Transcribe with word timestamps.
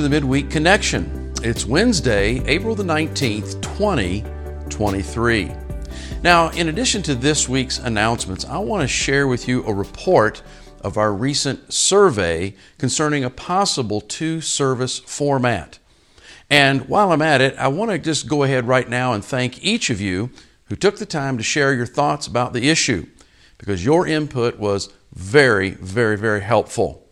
To 0.00 0.04
the 0.04 0.08
Midweek 0.08 0.48
Connection. 0.48 1.34
It's 1.42 1.66
Wednesday, 1.66 2.42
April 2.46 2.74
the 2.74 2.82
19th, 2.82 3.60
2023. 3.60 5.52
Now, 6.22 6.48
in 6.48 6.70
addition 6.70 7.02
to 7.02 7.14
this 7.14 7.50
week's 7.50 7.78
announcements, 7.78 8.46
I 8.46 8.56
want 8.56 8.80
to 8.80 8.88
share 8.88 9.26
with 9.26 9.46
you 9.46 9.62
a 9.66 9.74
report 9.74 10.42
of 10.80 10.96
our 10.96 11.12
recent 11.12 11.70
survey 11.74 12.54
concerning 12.78 13.24
a 13.24 13.28
possible 13.28 14.00
two 14.00 14.40
service 14.40 15.00
format. 15.00 15.78
And 16.48 16.88
while 16.88 17.12
I'm 17.12 17.20
at 17.20 17.42
it, 17.42 17.54
I 17.58 17.68
want 17.68 17.90
to 17.90 17.98
just 17.98 18.26
go 18.26 18.42
ahead 18.44 18.66
right 18.66 18.88
now 18.88 19.12
and 19.12 19.22
thank 19.22 19.62
each 19.62 19.90
of 19.90 20.00
you 20.00 20.30
who 20.68 20.76
took 20.76 20.96
the 20.96 21.04
time 21.04 21.36
to 21.36 21.42
share 21.42 21.74
your 21.74 21.84
thoughts 21.84 22.26
about 22.26 22.54
the 22.54 22.70
issue 22.70 23.06
because 23.58 23.84
your 23.84 24.06
input 24.06 24.58
was 24.58 24.90
very, 25.12 25.72
very, 25.72 26.16
very 26.16 26.40
helpful. 26.40 27.06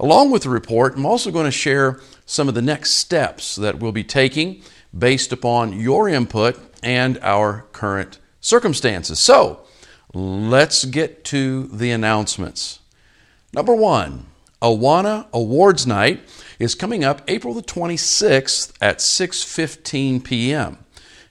Along 0.00 0.30
with 0.30 0.44
the 0.44 0.48
report, 0.48 0.96
I'm 0.96 1.04
also 1.04 1.30
going 1.30 1.44
to 1.44 1.50
share 1.50 2.00
some 2.24 2.48
of 2.48 2.54
the 2.54 2.62
next 2.62 2.92
steps 2.92 3.54
that 3.56 3.78
we'll 3.78 3.92
be 3.92 4.02
taking 4.02 4.62
based 4.98 5.30
upon 5.30 5.78
your 5.78 6.08
input 6.08 6.58
and 6.82 7.18
our 7.20 7.66
current 7.72 8.18
circumstances. 8.40 9.18
So, 9.18 9.60
let's 10.14 10.86
get 10.86 11.22
to 11.26 11.64
the 11.64 11.90
announcements. 11.90 12.78
Number 13.52 13.74
one, 13.74 14.24
Awana 14.62 15.26
Awards 15.34 15.86
Night 15.86 16.20
is 16.58 16.74
coming 16.74 17.04
up 17.04 17.20
April 17.28 17.52
the 17.52 17.62
26th 17.62 18.72
at 18.80 18.98
6:15 19.00 20.24
p.m. 20.24 20.78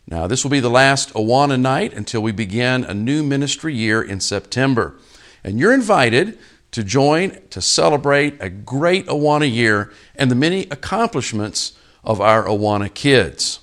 Now, 0.07 0.27
this 0.27 0.43
will 0.43 0.51
be 0.51 0.59
the 0.59 0.69
last 0.69 1.11
Awana 1.13 1.59
night 1.59 1.91
until 1.93 2.21
we 2.21 2.31
begin 2.31 2.83
a 2.83 2.93
new 2.93 3.23
ministry 3.23 3.73
year 3.73 3.99
in 3.99 4.19
September. 4.19 4.95
And 5.43 5.59
you're 5.59 5.73
invited 5.73 6.37
to 6.71 6.83
join 6.83 7.37
to 7.49 7.61
celebrate 7.61 8.37
a 8.39 8.49
great 8.49 9.07
Awana 9.07 9.51
year 9.51 9.91
and 10.15 10.29
the 10.29 10.35
many 10.35 10.63
accomplishments 10.69 11.73
of 12.03 12.21
our 12.21 12.45
Awana 12.45 12.93
kids. 12.93 13.59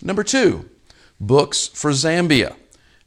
Number 0.00 0.24
two, 0.24 0.68
books 1.20 1.68
for 1.68 1.90
Zambia. 1.90 2.56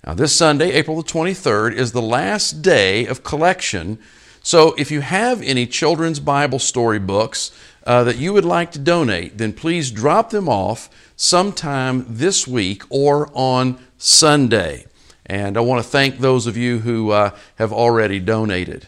Now, 0.06 0.14
this 0.14 0.36
Sunday, 0.36 0.72
April 0.72 1.02
the 1.02 1.12
23rd, 1.12 1.74
is 1.74 1.92
the 1.92 2.02
last 2.02 2.62
day 2.62 3.08
of 3.08 3.24
collection. 3.24 3.98
So, 4.44 4.76
if 4.78 4.92
you 4.92 5.02
have 5.02 5.42
any 5.42 5.66
children's 5.66 6.20
Bible 6.20 6.60
story 6.60 7.00
books 7.00 7.52
uh, 7.86 8.04
that 8.04 8.18
you 8.18 8.32
would 8.32 8.46
like 8.46 8.72
to 8.74 8.80
donate, 8.80 9.40
then 9.40 9.52
please 9.52 9.90
drop 9.90 10.30
them 10.30 10.48
off 10.48 10.90
sometime 11.16 12.06
this 12.08 12.48
week 12.48 12.84
or 12.90 13.32
on 13.34 13.80
Sunday. 13.98 14.86
And 15.26 15.58
I 15.58 15.62
want 15.62 15.84
to 15.84 15.90
thank 15.90 16.20
those 16.20 16.46
of 16.46 16.56
you 16.56 16.80
who 16.80 17.10
uh, 17.10 17.32
have 17.56 17.74
already 17.74 18.20
donated. 18.20 18.88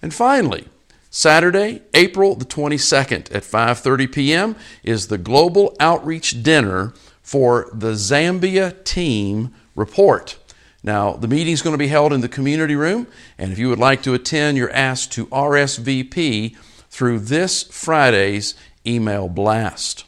And 0.00 0.14
finally, 0.14 0.68
Saturday, 1.10 1.82
April 1.94 2.34
the 2.34 2.44
22nd 2.44 3.34
at 3.34 3.42
5:30 3.42 4.12
p.m. 4.12 4.56
is 4.82 5.08
the 5.08 5.18
global 5.18 5.74
outreach 5.80 6.42
dinner 6.42 6.92
for 7.22 7.68
the 7.72 7.92
Zambia 7.92 8.84
team 8.84 9.54
report. 9.74 10.38
Now, 10.82 11.12
the 11.14 11.28
meeting 11.28 11.52
is 11.52 11.62
going 11.62 11.74
to 11.74 11.78
be 11.78 11.88
held 11.88 12.12
in 12.12 12.20
the 12.20 12.28
community 12.28 12.76
room, 12.76 13.08
and 13.36 13.52
if 13.52 13.58
you 13.58 13.68
would 13.68 13.80
like 13.80 14.02
to 14.04 14.14
attend, 14.14 14.56
you're 14.56 14.70
asked 14.70 15.12
to 15.12 15.26
RSVP 15.26 16.56
through 16.88 17.18
this 17.18 17.64
Friday's 17.64 18.54
email 18.86 19.28
blast. 19.28 20.04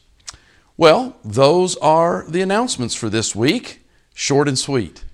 Well, 0.76 1.16
those 1.24 1.76
are 1.76 2.24
the 2.28 2.40
announcements 2.40 2.94
for 2.94 3.10
this 3.10 3.34
week, 3.34 3.84
short 4.14 4.48
and 4.48 4.58
sweet. 4.58 5.04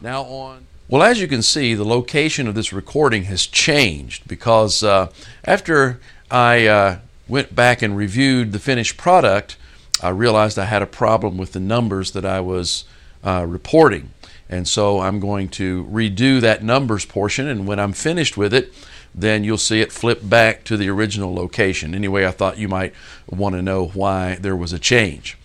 Now 0.00 0.22
on 0.22 0.66
well, 0.90 1.04
as 1.04 1.20
you 1.20 1.28
can 1.28 1.40
see, 1.40 1.74
the 1.74 1.84
location 1.84 2.48
of 2.48 2.56
this 2.56 2.72
recording 2.72 3.24
has 3.24 3.46
changed 3.46 4.26
because 4.26 4.82
uh, 4.82 5.12
after 5.44 6.00
I 6.32 6.66
uh, 6.66 6.98
went 7.28 7.54
back 7.54 7.80
and 7.80 7.96
reviewed 7.96 8.50
the 8.50 8.58
finished 8.58 8.96
product, 8.96 9.56
I 10.02 10.08
realized 10.08 10.58
I 10.58 10.64
had 10.64 10.82
a 10.82 10.86
problem 10.86 11.36
with 11.36 11.52
the 11.52 11.60
numbers 11.60 12.10
that 12.10 12.24
I 12.24 12.40
was 12.40 12.84
uh, 13.22 13.46
reporting. 13.46 14.10
And 14.48 14.66
so 14.66 14.98
I'm 14.98 15.20
going 15.20 15.48
to 15.50 15.84
redo 15.84 16.40
that 16.40 16.64
numbers 16.64 17.04
portion, 17.04 17.46
and 17.46 17.68
when 17.68 17.78
I'm 17.78 17.92
finished 17.92 18.36
with 18.36 18.52
it, 18.52 18.72
then 19.14 19.44
you'll 19.44 19.58
see 19.58 19.80
it 19.80 19.92
flip 19.92 20.18
back 20.28 20.64
to 20.64 20.76
the 20.76 20.88
original 20.88 21.32
location. 21.32 21.94
Anyway, 21.94 22.26
I 22.26 22.32
thought 22.32 22.58
you 22.58 22.66
might 22.66 22.94
want 23.28 23.54
to 23.54 23.62
know 23.62 23.86
why 23.86 24.38
there 24.40 24.56
was 24.56 24.72
a 24.72 24.78
change. 24.80 25.38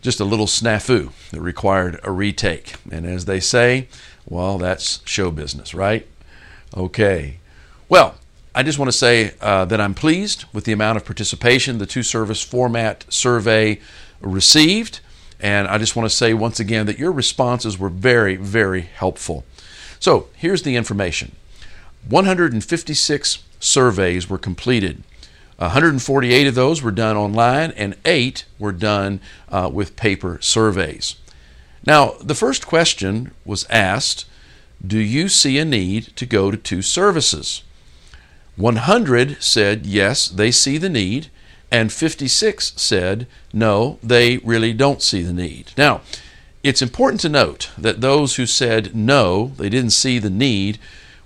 Just 0.00 0.20
a 0.20 0.24
little 0.24 0.46
snafu 0.46 1.12
that 1.32 1.40
required 1.40 2.00
a 2.02 2.10
retake. 2.10 2.76
And 2.90 3.04
as 3.04 3.26
they 3.26 3.40
say, 3.40 3.88
well, 4.26 4.58
that's 4.58 5.00
show 5.04 5.30
business, 5.30 5.74
right? 5.74 6.06
Okay. 6.76 7.38
Well, 7.88 8.16
I 8.54 8.62
just 8.62 8.78
want 8.78 8.88
to 8.88 8.96
say 8.96 9.34
uh, 9.40 9.64
that 9.66 9.80
I'm 9.80 9.94
pleased 9.94 10.44
with 10.52 10.64
the 10.64 10.72
amount 10.72 10.96
of 10.96 11.04
participation 11.04 11.78
the 11.78 11.86
two 11.86 12.02
service 12.02 12.42
format 12.42 13.04
survey 13.08 13.80
received. 14.20 15.00
And 15.40 15.68
I 15.68 15.78
just 15.78 15.96
want 15.96 16.08
to 16.08 16.14
say 16.14 16.32
once 16.34 16.60
again 16.60 16.86
that 16.86 16.98
your 16.98 17.12
responses 17.12 17.78
were 17.78 17.88
very, 17.88 18.36
very 18.36 18.82
helpful. 18.82 19.44
So 20.00 20.28
here's 20.34 20.62
the 20.62 20.76
information 20.76 21.34
156 22.08 23.44
surveys 23.60 24.28
were 24.28 24.38
completed. 24.38 25.02
148 25.56 26.46
of 26.46 26.54
those 26.54 26.82
were 26.82 26.90
done 26.90 27.16
online, 27.16 27.70
and 27.72 27.96
eight 28.04 28.44
were 28.58 28.72
done 28.72 29.20
uh, 29.48 29.70
with 29.72 29.96
paper 29.96 30.38
surveys. 30.40 31.16
Now, 31.86 32.14
the 32.20 32.34
first 32.34 32.66
question 32.66 33.32
was 33.44 33.66
asked 33.68 34.26
Do 34.84 34.98
you 34.98 35.28
see 35.28 35.58
a 35.58 35.64
need 35.64 36.16
to 36.16 36.26
go 36.26 36.50
to 36.50 36.56
two 36.56 36.82
services? 36.82 37.62
100 38.56 39.42
said 39.42 39.84
yes, 39.84 40.28
they 40.28 40.50
see 40.50 40.78
the 40.78 40.88
need, 40.88 41.28
and 41.70 41.92
56 41.92 42.72
said 42.76 43.26
no, 43.52 43.98
they 44.02 44.38
really 44.38 44.72
don't 44.72 45.02
see 45.02 45.22
the 45.22 45.32
need. 45.32 45.72
Now, 45.76 46.02
it's 46.62 46.80
important 46.80 47.20
to 47.22 47.28
note 47.28 47.70
that 47.76 48.00
those 48.00 48.36
who 48.36 48.46
said 48.46 48.94
no, 48.94 49.48
they 49.56 49.68
didn't 49.68 49.90
see 49.90 50.18
the 50.18 50.30
need, 50.30 50.78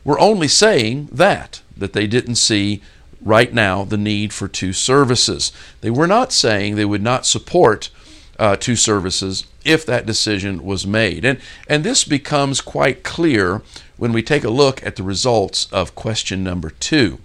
were 0.04 0.19
only 0.19 0.48
saying 0.48 1.08
that, 1.12 1.60
that 1.76 1.92
they 1.92 2.06
didn't 2.06 2.36
see 2.36 2.82
right 3.20 3.52
now 3.52 3.84
the 3.84 3.98
need 3.98 4.32
for 4.32 4.48
two 4.48 4.72
services. 4.72 5.52
They 5.80 5.90
were 5.90 6.06
not 6.06 6.32
saying 6.32 6.75
they 6.75 6.84
would 6.84 7.02
not 7.02 7.26
support 7.26 7.90
uh, 8.38 8.56
two 8.56 8.76
services 8.76 9.47
if 9.65 9.84
that 9.87 10.06
decision 10.06 10.65
was 10.65 10.87
made. 10.87 11.25
And, 11.25 11.41
and 11.69 11.84
this 11.84 12.04
becomes 12.04 12.60
quite 12.60 13.03
clear 13.03 13.62
when 13.97 14.12
we 14.12 14.22
take 14.22 14.44
a 14.44 14.50
look 14.50 14.84
at 14.87 14.97
the 14.97 15.03
results 15.03 15.71
of 15.72 15.94
question 15.94 16.44
number 16.44 16.71
two. 16.71 17.19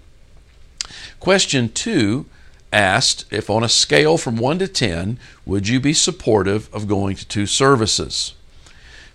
Question 1.20 1.70
two 1.70 2.26
asked 2.72 3.24
if 3.30 3.48
on 3.48 3.62
a 3.62 3.68
scale 3.68 4.18
from 4.18 4.36
1 4.36 4.58
to 4.58 4.68
10, 4.68 5.18
would 5.46 5.68
you 5.68 5.78
be 5.78 5.94
supportive 5.94 6.68
of 6.74 6.88
going 6.88 7.14
to 7.16 7.26
two 7.26 7.46
services? 7.46 8.34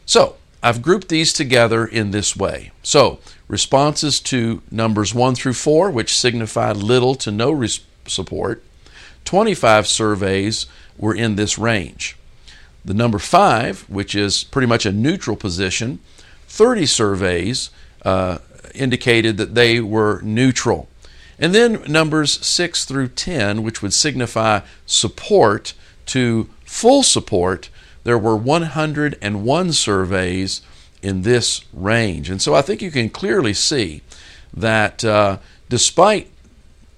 So, 0.06 0.38
I've 0.64 0.81
grouped 0.81 1.10
these 1.10 1.31
together 1.31 1.86
in 1.86 2.12
this 2.12 2.36
way. 2.36 2.72
So, 2.84 3.20
responses 3.48 4.20
to 4.22 4.62
numbers 4.72 5.14
1 5.14 5.36
through 5.36 5.54
4, 5.54 5.92
which 5.92 6.18
signify 6.18 6.72
little 6.72 7.16
to 7.16 7.31
no 7.31 7.52
res- 7.52 7.81
support, 8.08 8.64
25 9.26 9.88
surveys 9.88 10.66
were 11.00 11.16
in 11.16 11.36
this 11.36 11.58
range. 11.58 12.16
The 12.86 12.94
number 12.94 13.18
5, 13.18 13.90
which 13.90 14.14
is 14.14 14.44
pretty 14.44 14.68
much 14.68 14.86
a 14.86 14.92
neutral 14.92 15.36
position, 15.36 16.00
30 16.48 16.86
surveys 16.86 17.70
uh, 18.04 18.40
indicated 18.76 19.38
that 19.38 19.56
they 19.56 19.80
were 19.80 20.22
neutral. 20.22 20.88
And 21.40 21.56
then 21.56 21.84
numbers 21.88 22.46
6 22.46 22.86
through 22.86 23.10
10, 23.10 23.63
which 23.63 23.81
would 23.81 23.94
signify 23.94 24.62
support 24.86 25.74
to 26.07 26.50
full 26.66 27.04
support, 27.04 27.69
there 28.04 28.18
were 28.18 28.36
101 28.36 29.74
surveys 29.74 30.62
in 31.02 31.22
this 31.22 31.62
range. 31.72 32.30
And 32.30 32.42
so 32.42 32.54
I 32.54 32.62
think 32.62 32.81
you 32.81 32.92
can 32.92 33.10
clearly 33.10 33.54
see 33.54 34.02
that 34.54 35.06
uh, 35.06 35.38
despite 35.69 36.30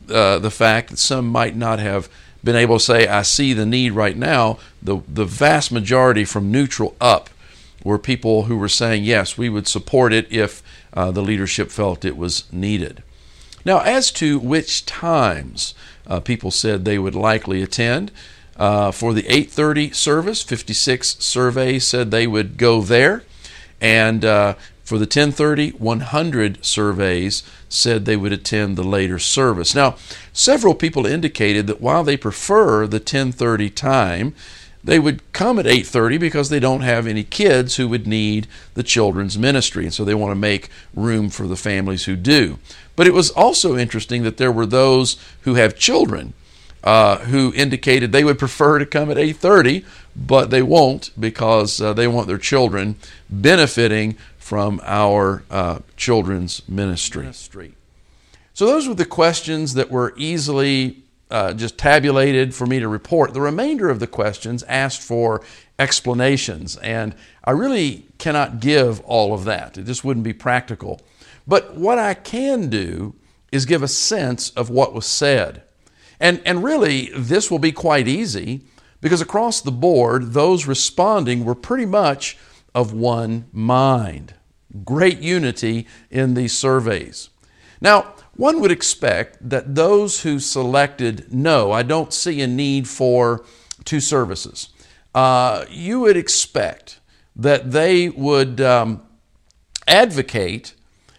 uh, 0.09 0.39
the 0.39 0.51
fact 0.51 0.89
that 0.89 0.97
some 0.97 1.27
might 1.27 1.55
not 1.55 1.79
have 1.79 2.09
been 2.43 2.55
able 2.55 2.77
to 2.77 2.83
say, 2.83 3.07
I 3.07 3.21
see 3.21 3.53
the 3.53 3.65
need 3.65 3.91
right 3.91 4.17
now, 4.17 4.57
the, 4.81 5.01
the 5.07 5.25
vast 5.25 5.71
majority 5.71 6.25
from 6.25 6.51
neutral 6.51 6.95
up 6.99 7.29
were 7.83 7.97
people 7.97 8.43
who 8.43 8.57
were 8.57 8.69
saying, 8.69 9.03
yes, 9.03 9.37
we 9.37 9.49
would 9.49 9.67
support 9.67 10.13
it 10.13 10.31
if 10.31 10.61
uh, 10.93 11.11
the 11.11 11.21
leadership 11.21 11.69
felt 11.71 12.05
it 12.05 12.17
was 12.17 12.51
needed. 12.51 13.03
Now, 13.65 13.79
as 13.79 14.11
to 14.13 14.39
which 14.39 14.85
times 14.85 15.73
uh, 16.07 16.19
people 16.19 16.51
said 16.51 16.83
they 16.83 16.99
would 16.99 17.15
likely 17.15 17.61
attend, 17.61 18.11
uh, 18.57 18.91
for 18.91 19.13
the 19.13 19.23
8:30 19.23 19.95
service, 19.95 20.43
56 20.43 21.17
surveys 21.19 21.87
said 21.87 22.11
they 22.11 22.27
would 22.27 22.57
go 22.57 22.81
there, 22.81 23.23
and 23.79 24.23
uh, 24.23 24.55
for 24.91 24.97
the 24.97 25.07
10:30, 25.07 25.71
100 25.79 26.65
surveys 26.65 27.43
said 27.69 28.03
they 28.03 28.17
would 28.17 28.33
attend 28.33 28.75
the 28.75 28.83
later 28.83 29.17
service. 29.17 29.73
Now, 29.73 29.95
several 30.33 30.75
people 30.75 31.05
indicated 31.05 31.65
that 31.67 31.79
while 31.79 32.03
they 32.03 32.17
prefer 32.17 32.85
the 32.85 32.99
10:30 32.99 33.69
time, 33.69 34.33
they 34.83 34.99
would 34.99 35.21
come 35.31 35.57
at 35.59 35.65
8:30 35.65 36.17
because 36.17 36.49
they 36.49 36.59
don't 36.59 36.81
have 36.81 37.07
any 37.07 37.23
kids 37.23 37.77
who 37.77 37.87
would 37.87 38.05
need 38.05 38.47
the 38.73 38.83
children's 38.83 39.37
ministry 39.37 39.85
and 39.85 39.93
so 39.93 40.03
they 40.03 40.13
want 40.13 40.31
to 40.31 40.35
make 40.35 40.67
room 40.93 41.29
for 41.29 41.47
the 41.47 41.55
families 41.55 42.03
who 42.03 42.17
do. 42.17 42.59
But 42.97 43.07
it 43.07 43.13
was 43.13 43.29
also 43.29 43.77
interesting 43.77 44.23
that 44.23 44.35
there 44.35 44.51
were 44.51 44.65
those 44.65 45.15
who 45.43 45.53
have 45.53 45.77
children 45.77 46.33
uh, 46.83 47.17
who 47.19 47.53
indicated 47.55 48.11
they 48.11 48.23
would 48.23 48.39
prefer 48.39 48.79
to 48.79 48.85
come 48.85 49.11
at 49.11 49.17
8:30, 49.17 49.85
but 50.15 50.49
they 50.49 50.61
won't 50.61 51.11
because 51.19 51.79
uh, 51.79 51.93
they 51.93 52.07
want 52.07 52.27
their 52.27 52.37
children 52.37 52.95
benefiting 53.29 54.17
from 54.41 54.81
our 54.83 55.43
uh, 55.51 55.79
children's 55.95 56.67
ministry. 56.67 57.21
ministry. 57.21 57.75
So 58.53 58.65
those 58.65 58.87
were 58.87 58.95
the 58.95 59.05
questions 59.05 59.75
that 59.75 59.91
were 59.91 60.13
easily 60.17 61.03
uh, 61.29 61.53
just 61.53 61.77
tabulated 61.77 62.53
for 62.53 62.65
me 62.65 62.79
to 62.79 62.87
report. 62.87 63.33
The 63.33 63.39
remainder 63.39 63.89
of 63.89 63.99
the 63.99 64.07
questions 64.07 64.63
asked 64.63 65.01
for 65.01 65.43
explanations, 65.77 66.75
and 66.77 67.15
I 67.43 67.51
really 67.51 68.07
cannot 68.17 68.59
give 68.59 68.99
all 69.01 69.33
of 69.33 69.45
that. 69.45 69.77
It 69.77 69.85
just 69.85 70.03
wouldn't 70.03 70.23
be 70.23 70.33
practical. 70.33 70.99
But 71.47 71.75
what 71.75 71.99
I 71.99 72.15
can 72.15 72.67
do 72.67 73.15
is 73.51 73.65
give 73.65 73.83
a 73.83 73.87
sense 73.87 74.49
of 74.51 74.71
what 74.71 74.91
was 74.93 75.05
said. 75.05 75.61
And, 76.19 76.41
and 76.45 76.63
really, 76.63 77.11
this 77.15 77.51
will 77.51 77.59
be 77.59 77.71
quite 77.71 78.07
easy 78.07 78.61
because 79.01 79.21
across 79.21 79.61
the 79.61 79.71
board, 79.71 80.33
those 80.33 80.65
responding 80.65 81.45
were 81.45 81.55
pretty 81.55 81.85
much 81.85 82.37
of 82.73 82.93
one 82.93 83.45
mind. 83.51 84.33
Great 84.85 85.19
unity 85.19 85.87
in 86.09 86.33
these 86.33 86.57
surveys. 86.57 87.29
Now, 87.81 88.13
one 88.35 88.61
would 88.61 88.71
expect 88.71 89.49
that 89.49 89.75
those 89.75 90.21
who 90.21 90.39
selected 90.39 91.33
no, 91.33 91.71
I 91.71 91.83
don't 91.83 92.13
see 92.13 92.41
a 92.41 92.47
need 92.47 92.87
for 92.87 93.43
two 93.83 93.99
services, 93.99 94.69
uh, 95.13 95.65
you 95.69 95.99
would 95.99 96.15
expect 96.15 96.99
that 97.35 97.71
they 97.71 98.09
would 98.09 98.61
um, 98.61 99.01
advocate 99.87 100.75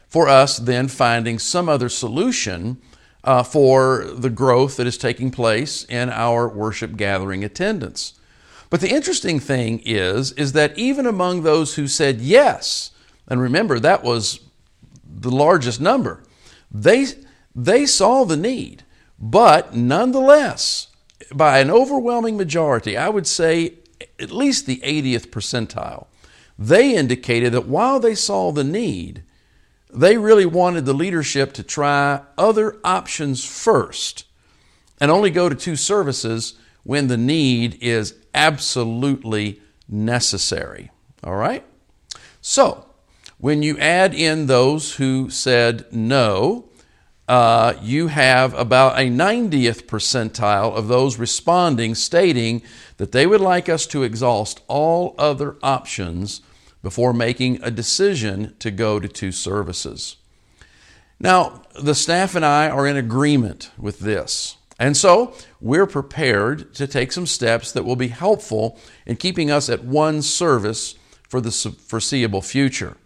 for 0.08 0.28
us 0.28 0.58
then 0.58 0.88
finding 0.88 1.38
some 1.38 1.68
other 1.68 1.88
solution 1.88 2.80
uh, 3.24 3.42
for 3.42 4.04
the 4.04 4.30
growth 4.30 4.76
that 4.76 4.86
is 4.86 4.98
taking 4.98 5.30
place 5.30 5.84
in 5.84 6.10
our 6.10 6.48
worship 6.48 6.96
gathering 6.96 7.44
attendance. 7.44 8.14
But 8.72 8.80
the 8.80 8.88
interesting 8.88 9.38
thing 9.38 9.82
is, 9.84 10.32
is 10.32 10.52
that 10.52 10.78
even 10.78 11.04
among 11.04 11.42
those 11.42 11.74
who 11.74 11.86
said 11.86 12.22
yes, 12.22 12.92
and 13.28 13.38
remember 13.38 13.78
that 13.78 14.02
was 14.02 14.40
the 15.04 15.30
largest 15.30 15.78
number, 15.78 16.24
they, 16.70 17.08
they 17.54 17.84
saw 17.84 18.24
the 18.24 18.38
need. 18.38 18.82
But 19.18 19.74
nonetheless, 19.74 20.86
by 21.34 21.58
an 21.58 21.70
overwhelming 21.70 22.38
majority, 22.38 22.96
I 22.96 23.10
would 23.10 23.26
say 23.26 23.74
at 24.18 24.30
least 24.30 24.64
the 24.64 24.78
80th 24.78 25.26
percentile, 25.26 26.06
they 26.58 26.96
indicated 26.96 27.52
that 27.52 27.68
while 27.68 28.00
they 28.00 28.14
saw 28.14 28.52
the 28.52 28.64
need, 28.64 29.22
they 29.92 30.16
really 30.16 30.46
wanted 30.46 30.86
the 30.86 30.94
leadership 30.94 31.52
to 31.52 31.62
try 31.62 32.22
other 32.38 32.78
options 32.84 33.44
first 33.44 34.24
and 34.98 35.10
only 35.10 35.28
go 35.28 35.50
to 35.50 35.54
two 35.54 35.76
services 35.76 36.54
when 36.84 37.08
the 37.08 37.16
need 37.16 37.78
is 37.80 38.14
absolutely 38.34 39.60
necessary. 39.88 40.90
All 41.22 41.36
right? 41.36 41.64
So, 42.40 42.86
when 43.38 43.62
you 43.62 43.78
add 43.78 44.14
in 44.14 44.46
those 44.46 44.96
who 44.96 45.30
said 45.30 45.84
no, 45.92 46.68
uh, 47.28 47.74
you 47.80 48.08
have 48.08 48.52
about 48.54 48.98
a 48.98 49.02
90th 49.02 49.84
percentile 49.86 50.74
of 50.74 50.88
those 50.88 51.18
responding 51.18 51.94
stating 51.94 52.62
that 52.96 53.12
they 53.12 53.26
would 53.26 53.40
like 53.40 53.68
us 53.68 53.86
to 53.86 54.02
exhaust 54.02 54.60
all 54.66 55.14
other 55.18 55.56
options 55.62 56.40
before 56.82 57.12
making 57.12 57.62
a 57.62 57.70
decision 57.70 58.54
to 58.58 58.70
go 58.70 58.98
to 58.98 59.08
two 59.08 59.32
services. 59.32 60.16
Now, 61.20 61.62
the 61.80 61.94
staff 61.94 62.34
and 62.34 62.44
I 62.44 62.68
are 62.68 62.86
in 62.86 62.96
agreement 62.96 63.70
with 63.78 64.00
this. 64.00 64.56
And 64.82 64.96
so 64.96 65.32
we're 65.60 65.86
prepared 65.86 66.74
to 66.74 66.88
take 66.88 67.12
some 67.12 67.24
steps 67.24 67.70
that 67.70 67.84
will 67.84 67.94
be 67.94 68.08
helpful 68.08 68.80
in 69.06 69.14
keeping 69.14 69.48
us 69.48 69.68
at 69.68 69.84
one 69.84 70.22
service 70.22 70.96
for 71.28 71.40
the 71.40 71.52
foreseeable 71.52 72.42
future. 72.42 72.96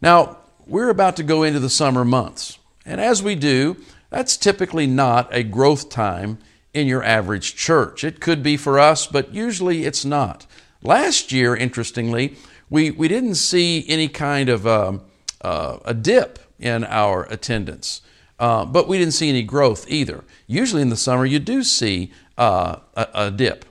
Now, 0.00 0.38
we're 0.64 0.90
about 0.90 1.16
to 1.16 1.24
go 1.24 1.42
into 1.42 1.58
the 1.58 1.68
summer 1.68 2.04
months. 2.04 2.60
And 2.86 3.00
as 3.00 3.20
we 3.20 3.34
do, 3.34 3.78
that's 4.10 4.36
typically 4.36 4.86
not 4.86 5.28
a 5.34 5.42
growth 5.42 5.88
time 5.90 6.38
in 6.72 6.86
your 6.86 7.02
average 7.02 7.56
church. 7.56 8.04
It 8.04 8.20
could 8.20 8.44
be 8.44 8.56
for 8.56 8.78
us, 8.78 9.08
but 9.08 9.34
usually 9.34 9.84
it's 9.84 10.04
not. 10.04 10.46
Last 10.82 11.32
year, 11.32 11.56
interestingly, 11.56 12.36
we, 12.70 12.92
we 12.92 13.08
didn't 13.08 13.34
see 13.34 13.84
any 13.88 14.06
kind 14.06 14.48
of 14.48 14.68
um, 14.68 15.02
uh, 15.40 15.78
a 15.84 15.94
dip 15.94 16.38
in 16.60 16.84
our 16.84 17.24
attendance, 17.24 18.02
uh, 18.42 18.64
but 18.64 18.88
we 18.88 18.98
didn't 18.98 19.14
see 19.14 19.28
any 19.28 19.44
growth 19.44 19.86
either. 19.88 20.24
Usually 20.48 20.82
in 20.82 20.88
the 20.88 20.96
summer, 20.96 21.24
you 21.24 21.38
do 21.38 21.62
see 21.62 22.10
uh, 22.36 22.80
a, 22.96 23.08
a 23.14 23.30
dip. 23.30 23.64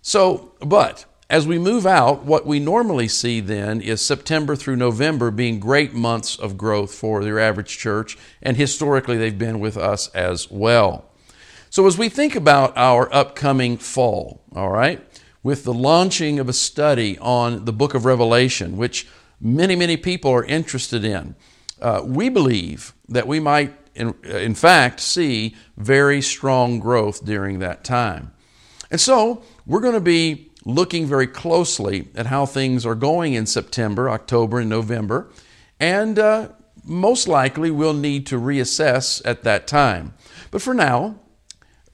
So, 0.00 0.52
but 0.60 1.04
as 1.28 1.46
we 1.46 1.58
move 1.58 1.84
out, 1.84 2.24
what 2.24 2.46
we 2.46 2.58
normally 2.58 3.08
see 3.08 3.40
then 3.40 3.82
is 3.82 4.00
September 4.00 4.56
through 4.56 4.76
November 4.76 5.30
being 5.30 5.60
great 5.60 5.92
months 5.92 6.34
of 6.38 6.56
growth 6.56 6.94
for 6.94 7.22
your 7.22 7.38
average 7.38 7.76
church, 7.76 8.16
and 8.40 8.56
historically 8.56 9.18
they've 9.18 9.38
been 9.38 9.60
with 9.60 9.76
us 9.76 10.08
as 10.14 10.50
well. 10.50 11.04
So, 11.68 11.86
as 11.86 11.98
we 11.98 12.08
think 12.08 12.34
about 12.34 12.74
our 12.74 13.12
upcoming 13.14 13.76
fall, 13.76 14.40
all 14.54 14.70
right, 14.70 15.04
with 15.42 15.64
the 15.64 15.74
launching 15.74 16.38
of 16.38 16.48
a 16.48 16.54
study 16.54 17.18
on 17.18 17.66
the 17.66 17.72
book 17.72 17.92
of 17.92 18.06
Revelation, 18.06 18.78
which 18.78 19.06
many, 19.42 19.76
many 19.76 19.98
people 19.98 20.30
are 20.30 20.44
interested 20.44 21.04
in. 21.04 21.34
Uh, 21.82 22.00
we 22.02 22.30
believe 22.30 22.94
that 23.10 23.26
we 23.26 23.38
might, 23.40 23.74
in, 23.96 24.14
in 24.24 24.54
fact, 24.54 25.00
see 25.00 25.56
very 25.76 26.22
strong 26.22 26.78
growth 26.78 27.24
during 27.24 27.58
that 27.60 27.82
time. 27.82 28.32
And 28.90 29.00
so 29.00 29.42
we're 29.66 29.80
going 29.80 29.94
to 29.94 30.00
be 30.00 30.52
looking 30.64 31.06
very 31.06 31.26
closely 31.26 32.08
at 32.14 32.26
how 32.26 32.46
things 32.46 32.84
are 32.84 32.94
going 32.94 33.34
in 33.34 33.46
September, 33.46 34.10
October, 34.10 34.60
and 34.60 34.68
November, 34.68 35.30
and 35.80 36.18
uh, 36.18 36.48
most 36.84 37.28
likely 37.28 37.70
we'll 37.70 37.94
need 37.94 38.26
to 38.26 38.40
reassess 38.40 39.22
at 39.24 39.42
that 39.44 39.66
time. 39.66 40.14
But 40.50 40.62
for 40.62 40.74
now, 40.74 41.18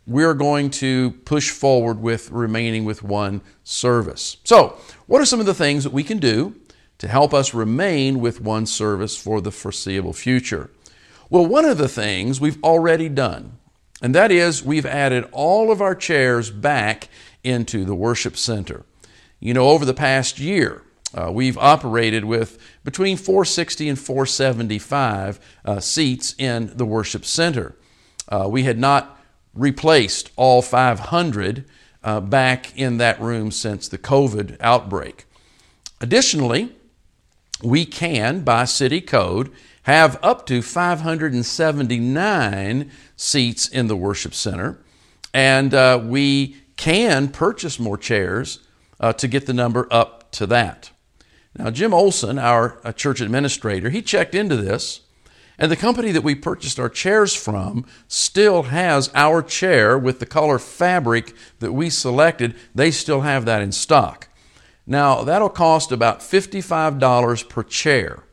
we're 0.06 0.34
going 0.34 0.70
to 0.70 1.12
push 1.24 1.50
forward 1.50 2.00
with 2.00 2.30
remaining 2.30 2.84
with 2.84 3.02
one 3.02 3.40
service. 3.62 4.38
So, 4.44 4.76
what 5.06 5.20
are 5.20 5.26
some 5.26 5.40
of 5.40 5.46
the 5.46 5.54
things 5.54 5.84
that 5.84 5.92
we 5.92 6.02
can 6.02 6.18
do 6.18 6.56
to 6.98 7.08
help 7.08 7.32
us 7.32 7.54
remain 7.54 8.20
with 8.20 8.40
one 8.40 8.66
service 8.66 9.16
for 9.16 9.40
the 9.40 9.52
foreseeable 9.52 10.12
future? 10.12 10.70
Well, 11.32 11.46
one 11.46 11.64
of 11.64 11.78
the 11.78 11.88
things 11.88 12.42
we've 12.42 12.62
already 12.62 13.08
done, 13.08 13.56
and 14.02 14.14
that 14.14 14.30
is 14.30 14.62
we've 14.62 14.84
added 14.84 15.26
all 15.32 15.72
of 15.72 15.80
our 15.80 15.94
chairs 15.94 16.50
back 16.50 17.08
into 17.42 17.86
the 17.86 17.94
worship 17.94 18.36
center. 18.36 18.84
You 19.40 19.54
know, 19.54 19.70
over 19.70 19.86
the 19.86 19.94
past 19.94 20.38
year, 20.38 20.82
uh, 21.14 21.30
we've 21.32 21.56
operated 21.56 22.26
with 22.26 22.58
between 22.84 23.16
460 23.16 23.88
and 23.88 23.98
475 23.98 25.40
uh, 25.64 25.80
seats 25.80 26.34
in 26.36 26.76
the 26.76 26.84
worship 26.84 27.24
center. 27.24 27.76
Uh, 28.28 28.46
we 28.50 28.64
had 28.64 28.78
not 28.78 29.18
replaced 29.54 30.30
all 30.36 30.60
500 30.60 31.64
uh, 32.04 32.20
back 32.20 32.76
in 32.76 32.98
that 32.98 33.18
room 33.18 33.50
since 33.50 33.88
the 33.88 33.96
COVID 33.96 34.58
outbreak. 34.60 35.24
Additionally, 35.98 36.76
we 37.62 37.86
can, 37.86 38.40
by 38.40 38.66
city 38.66 39.00
code, 39.00 39.50
have 39.82 40.18
up 40.22 40.46
to 40.46 40.62
579 40.62 42.90
seats 43.16 43.68
in 43.68 43.88
the 43.88 43.96
worship 43.96 44.32
center, 44.34 44.78
and 45.34 45.74
uh, 45.74 46.00
we 46.02 46.56
can 46.76 47.28
purchase 47.28 47.78
more 47.78 47.98
chairs 47.98 48.60
uh, 49.00 49.12
to 49.12 49.28
get 49.28 49.46
the 49.46 49.54
number 49.54 49.86
up 49.90 50.30
to 50.32 50.46
that. 50.46 50.90
Now, 51.58 51.70
Jim 51.70 51.92
Olson, 51.92 52.38
our 52.38 52.80
uh, 52.84 52.92
church 52.92 53.20
administrator, 53.20 53.90
he 53.90 54.00
checked 54.02 54.34
into 54.34 54.56
this 54.56 55.00
and 55.58 55.70
the 55.70 55.76
company 55.76 56.12
that 56.12 56.24
we 56.24 56.34
purchased 56.34 56.80
our 56.80 56.88
chairs 56.88 57.34
from 57.34 57.84
still 58.08 58.64
has 58.64 59.10
our 59.14 59.42
chair 59.42 59.98
with 59.98 60.18
the 60.18 60.26
color 60.26 60.58
fabric 60.58 61.34
that 61.60 61.72
we 61.72 61.90
selected. 61.90 62.54
They 62.74 62.90
still 62.90 63.20
have 63.20 63.44
that 63.44 63.62
in 63.62 63.70
stock. 63.70 64.28
Now, 64.86 65.22
that'll 65.22 65.48
cost 65.48 65.92
about 65.92 66.18
$55 66.18 67.48
per 67.48 67.62
chair. 67.62 68.24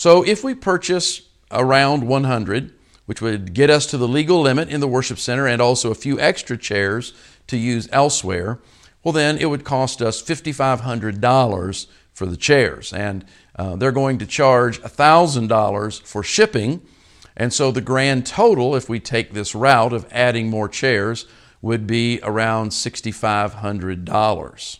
So 0.00 0.22
if 0.22 0.42
we 0.42 0.54
purchase 0.54 1.28
around 1.50 2.04
100, 2.04 2.72
which 3.04 3.20
would 3.20 3.52
get 3.52 3.68
us 3.68 3.84
to 3.88 3.98
the 3.98 4.08
legal 4.08 4.40
limit 4.40 4.70
in 4.70 4.80
the 4.80 4.88
worship 4.88 5.18
center 5.18 5.46
and 5.46 5.60
also 5.60 5.90
a 5.90 5.94
few 5.94 6.18
extra 6.18 6.56
chairs 6.56 7.12
to 7.48 7.58
use 7.58 7.86
elsewhere, 7.92 8.60
well, 9.04 9.12
then 9.12 9.36
it 9.36 9.50
would 9.50 9.62
cost 9.62 10.00
us 10.00 10.22
$5,500 10.22 11.86
for 12.14 12.24
the 12.24 12.38
chairs. 12.38 12.94
And 12.94 13.26
uh, 13.56 13.76
they're 13.76 13.92
going 13.92 14.16
to 14.20 14.26
charge 14.26 14.80
$1,000 14.80 16.02
for 16.02 16.22
shipping. 16.22 16.80
And 17.36 17.52
so 17.52 17.70
the 17.70 17.82
grand 17.82 18.24
total, 18.24 18.74
if 18.74 18.88
we 18.88 19.00
take 19.00 19.34
this 19.34 19.54
route 19.54 19.92
of 19.92 20.06
adding 20.10 20.48
more 20.48 20.70
chairs, 20.70 21.26
would 21.60 21.86
be 21.86 22.20
around 22.22 22.70
$6,500. 22.70 24.78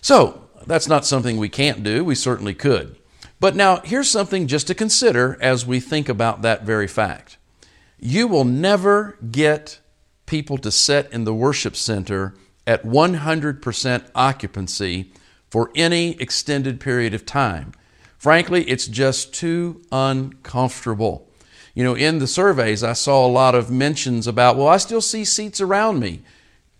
So 0.00 0.48
that's 0.66 0.88
not 0.88 1.04
something 1.04 1.36
we 1.36 1.50
can't 1.50 1.82
do. 1.82 2.02
We 2.02 2.14
certainly 2.14 2.54
could. 2.54 2.96
But 3.40 3.56
now 3.56 3.80
here's 3.84 4.10
something 4.10 4.46
just 4.46 4.66
to 4.68 4.74
consider 4.74 5.36
as 5.40 5.66
we 5.66 5.80
think 5.80 6.08
about 6.08 6.42
that 6.42 6.62
very 6.62 6.86
fact. 6.86 7.36
You 7.98 8.28
will 8.28 8.44
never 8.44 9.18
get 9.30 9.80
people 10.26 10.58
to 10.58 10.70
sit 10.70 11.10
in 11.12 11.24
the 11.24 11.34
worship 11.34 11.76
center 11.76 12.34
at 12.66 12.84
100% 12.84 14.10
occupancy 14.14 15.12
for 15.50 15.70
any 15.74 16.20
extended 16.20 16.80
period 16.80 17.14
of 17.14 17.26
time. 17.26 17.72
Frankly, 18.18 18.64
it's 18.64 18.86
just 18.86 19.34
too 19.34 19.82
uncomfortable. 19.92 21.28
You 21.74 21.84
know, 21.84 21.94
in 21.94 22.18
the 22.18 22.26
surveys, 22.26 22.82
I 22.82 22.92
saw 22.94 23.26
a 23.26 23.28
lot 23.28 23.54
of 23.54 23.70
mentions 23.70 24.26
about, 24.26 24.56
well, 24.56 24.68
I 24.68 24.78
still 24.78 25.00
see 25.00 25.24
seats 25.24 25.60
around 25.60 26.00
me. 26.00 26.22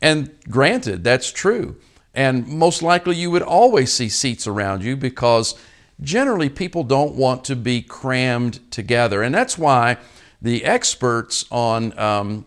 And 0.00 0.30
granted, 0.48 1.04
that's 1.04 1.32
true. 1.32 1.76
And 2.14 2.46
most 2.46 2.80
likely 2.80 3.16
you 3.16 3.30
would 3.30 3.42
always 3.42 3.92
see 3.92 4.08
seats 4.08 4.46
around 4.46 4.82
you 4.82 4.96
because 4.96 5.54
generally 6.00 6.48
people 6.48 6.84
don't 6.84 7.14
want 7.14 7.44
to 7.44 7.56
be 7.56 7.82
crammed 7.82 8.70
together. 8.70 9.22
And 9.22 9.34
that's 9.34 9.56
why 9.56 9.98
the 10.42 10.64
experts 10.64 11.46
on 11.50 11.98
um, 11.98 12.46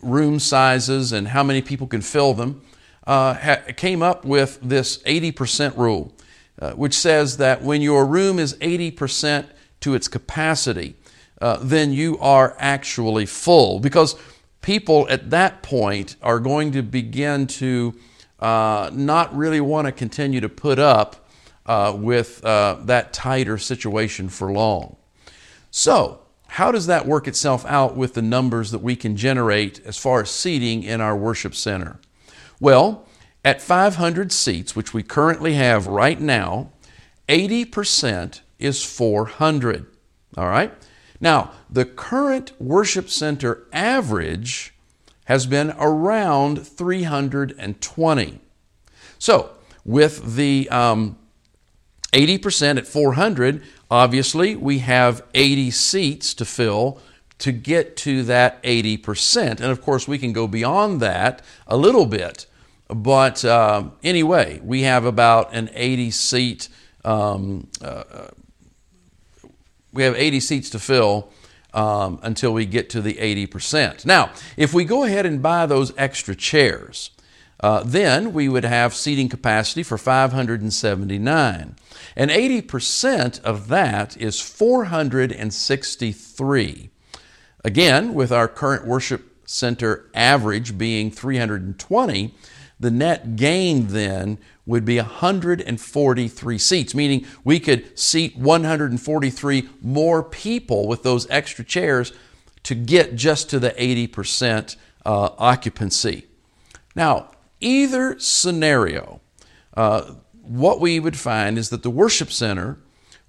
room 0.00 0.38
sizes 0.38 1.12
and 1.12 1.28
how 1.28 1.42
many 1.42 1.62
people 1.62 1.86
can 1.86 2.00
fill 2.00 2.34
them 2.34 2.62
uh, 3.06 3.34
ha- 3.34 3.62
came 3.76 4.02
up 4.02 4.24
with 4.24 4.58
this 4.62 4.98
80% 4.98 5.76
rule, 5.76 6.12
uh, 6.60 6.72
which 6.72 6.94
says 6.94 7.38
that 7.38 7.62
when 7.62 7.80
your 7.80 8.04
room 8.04 8.38
is 8.38 8.54
80% 8.56 9.46
to 9.80 9.94
its 9.94 10.08
capacity, 10.08 10.94
uh, 11.40 11.58
then 11.62 11.92
you 11.92 12.18
are 12.18 12.56
actually 12.58 13.24
full 13.24 13.78
because 13.80 14.16
people 14.60 15.06
at 15.08 15.30
that 15.30 15.62
point 15.62 16.16
are 16.22 16.40
going 16.40 16.72
to 16.72 16.82
begin 16.82 17.46
to 17.46 17.94
uh, 18.40 18.90
not 18.92 19.34
really 19.34 19.60
want 19.60 19.86
to 19.86 19.92
continue 19.92 20.40
to 20.40 20.48
put 20.48 20.78
up 20.78 21.27
uh, 21.68 21.92
with 21.94 22.44
uh, 22.44 22.78
that 22.80 23.12
tighter 23.12 23.58
situation 23.58 24.28
for 24.28 24.50
long. 24.50 24.96
So, 25.70 26.22
how 26.48 26.72
does 26.72 26.86
that 26.86 27.06
work 27.06 27.28
itself 27.28 27.66
out 27.66 27.94
with 27.94 28.14
the 28.14 28.22
numbers 28.22 28.70
that 28.70 28.78
we 28.80 28.96
can 28.96 29.16
generate 29.16 29.84
as 29.84 29.98
far 29.98 30.22
as 30.22 30.30
seating 30.30 30.82
in 30.82 31.02
our 31.02 31.14
worship 31.14 31.54
center? 31.54 32.00
Well, 32.58 33.06
at 33.44 33.60
500 33.60 34.32
seats, 34.32 34.74
which 34.74 34.94
we 34.94 35.02
currently 35.02 35.54
have 35.54 35.86
right 35.86 36.18
now, 36.18 36.72
80% 37.28 38.40
is 38.58 38.82
400. 38.82 39.86
All 40.38 40.48
right? 40.48 40.72
Now, 41.20 41.52
the 41.68 41.84
current 41.84 42.52
worship 42.58 43.10
center 43.10 43.66
average 43.72 44.74
has 45.26 45.46
been 45.46 45.74
around 45.78 46.66
320. 46.66 48.40
So, 49.18 49.50
with 49.84 50.36
the 50.36 50.68
um, 50.70 51.18
80% 52.12 52.78
at 52.78 52.86
400, 52.86 53.62
obviously 53.90 54.56
we 54.56 54.78
have 54.78 55.22
80 55.34 55.70
seats 55.70 56.34
to 56.34 56.44
fill 56.44 57.00
to 57.38 57.52
get 57.52 57.96
to 57.98 58.22
that 58.24 58.62
80%. 58.62 59.60
And 59.60 59.64
of 59.64 59.80
course, 59.82 60.08
we 60.08 60.18
can 60.18 60.32
go 60.32 60.46
beyond 60.46 61.00
that 61.00 61.42
a 61.66 61.76
little 61.76 62.06
bit. 62.06 62.46
But 62.88 63.44
uh, 63.44 63.90
anyway, 64.02 64.60
we 64.64 64.82
have 64.82 65.04
about 65.04 65.54
an 65.54 65.70
80 65.74 66.10
seat, 66.10 66.68
um, 67.04 67.68
uh, 67.82 68.04
uh 68.10 68.30
we 69.92 70.02
have 70.02 70.14
80 70.16 70.40
seats 70.40 70.70
to 70.70 70.78
fill 70.78 71.30
um, 71.72 72.20
until 72.22 72.52
we 72.52 72.66
get 72.66 72.90
to 72.90 73.00
the 73.00 73.14
80%. 73.14 74.04
Now, 74.04 74.30
if 74.56 74.74
we 74.74 74.84
go 74.84 75.04
ahead 75.04 75.26
and 75.26 75.42
buy 75.42 75.66
those 75.66 75.92
extra 75.96 76.34
chairs, 76.34 77.10
uh, 77.60 77.82
then 77.84 78.32
we 78.32 78.48
would 78.48 78.64
have 78.64 78.94
seating 78.94 79.28
capacity 79.28 79.82
for 79.82 79.98
579. 79.98 81.76
And 82.16 82.30
80% 82.30 83.42
of 83.42 83.68
that 83.68 84.16
is 84.16 84.40
463. 84.40 86.90
Again, 87.64 88.14
with 88.14 88.30
our 88.30 88.46
current 88.46 88.86
worship 88.86 89.34
center 89.44 90.08
average 90.14 90.78
being 90.78 91.10
320, 91.10 92.32
the 92.80 92.90
net 92.90 93.36
gain 93.36 93.88
then 93.88 94.38
would 94.64 94.84
be 94.84 94.98
143 94.98 96.58
seats, 96.58 96.94
meaning 96.94 97.26
we 97.42 97.58
could 97.58 97.98
seat 97.98 98.36
143 98.36 99.68
more 99.82 100.22
people 100.22 100.86
with 100.86 101.02
those 101.02 101.28
extra 101.30 101.64
chairs 101.64 102.12
to 102.62 102.74
get 102.74 103.16
just 103.16 103.50
to 103.50 103.58
the 103.58 103.70
80% 103.70 104.76
uh, 105.04 105.30
occupancy. 105.38 106.26
Now, 106.94 107.30
either 107.60 108.18
scenario, 108.18 109.20
uh, 109.76 110.14
what 110.42 110.80
we 110.80 110.98
would 110.98 111.16
find 111.16 111.58
is 111.58 111.70
that 111.70 111.82
the 111.82 111.90
worship 111.90 112.30
center 112.30 112.78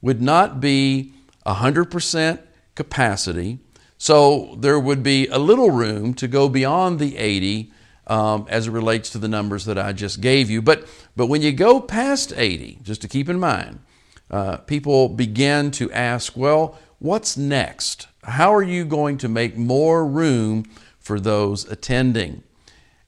would 0.01 0.21
not 0.21 0.59
be 0.59 1.13
100% 1.45 2.39
capacity, 2.75 3.59
so 3.97 4.55
there 4.57 4.79
would 4.79 5.03
be 5.03 5.27
a 5.27 5.37
little 5.37 5.71
room 5.71 6.13
to 6.13 6.27
go 6.27 6.47
beyond 6.47 6.99
the 6.99 7.17
80 7.17 7.71
um, 8.07 8.47
as 8.49 8.67
it 8.67 8.71
relates 8.71 9.09
to 9.11 9.17
the 9.17 9.27
numbers 9.27 9.65
that 9.65 9.77
I 9.77 9.93
just 9.93 10.21
gave 10.21 10.49
you. 10.49 10.61
But, 10.61 10.87
but 11.15 11.27
when 11.27 11.41
you 11.41 11.51
go 11.51 11.79
past 11.79 12.33
80, 12.35 12.79
just 12.81 13.01
to 13.01 13.07
keep 13.07 13.29
in 13.29 13.39
mind, 13.39 13.79
uh, 14.31 14.57
people 14.57 15.09
begin 15.09 15.71
to 15.71 15.91
ask, 15.91 16.35
well, 16.35 16.77
what's 16.99 17.37
next? 17.37 18.07
How 18.23 18.53
are 18.53 18.63
you 18.63 18.85
going 18.85 19.17
to 19.19 19.29
make 19.29 19.57
more 19.57 20.05
room 20.05 20.65
for 20.99 21.19
those 21.19 21.69
attending? 21.69 22.43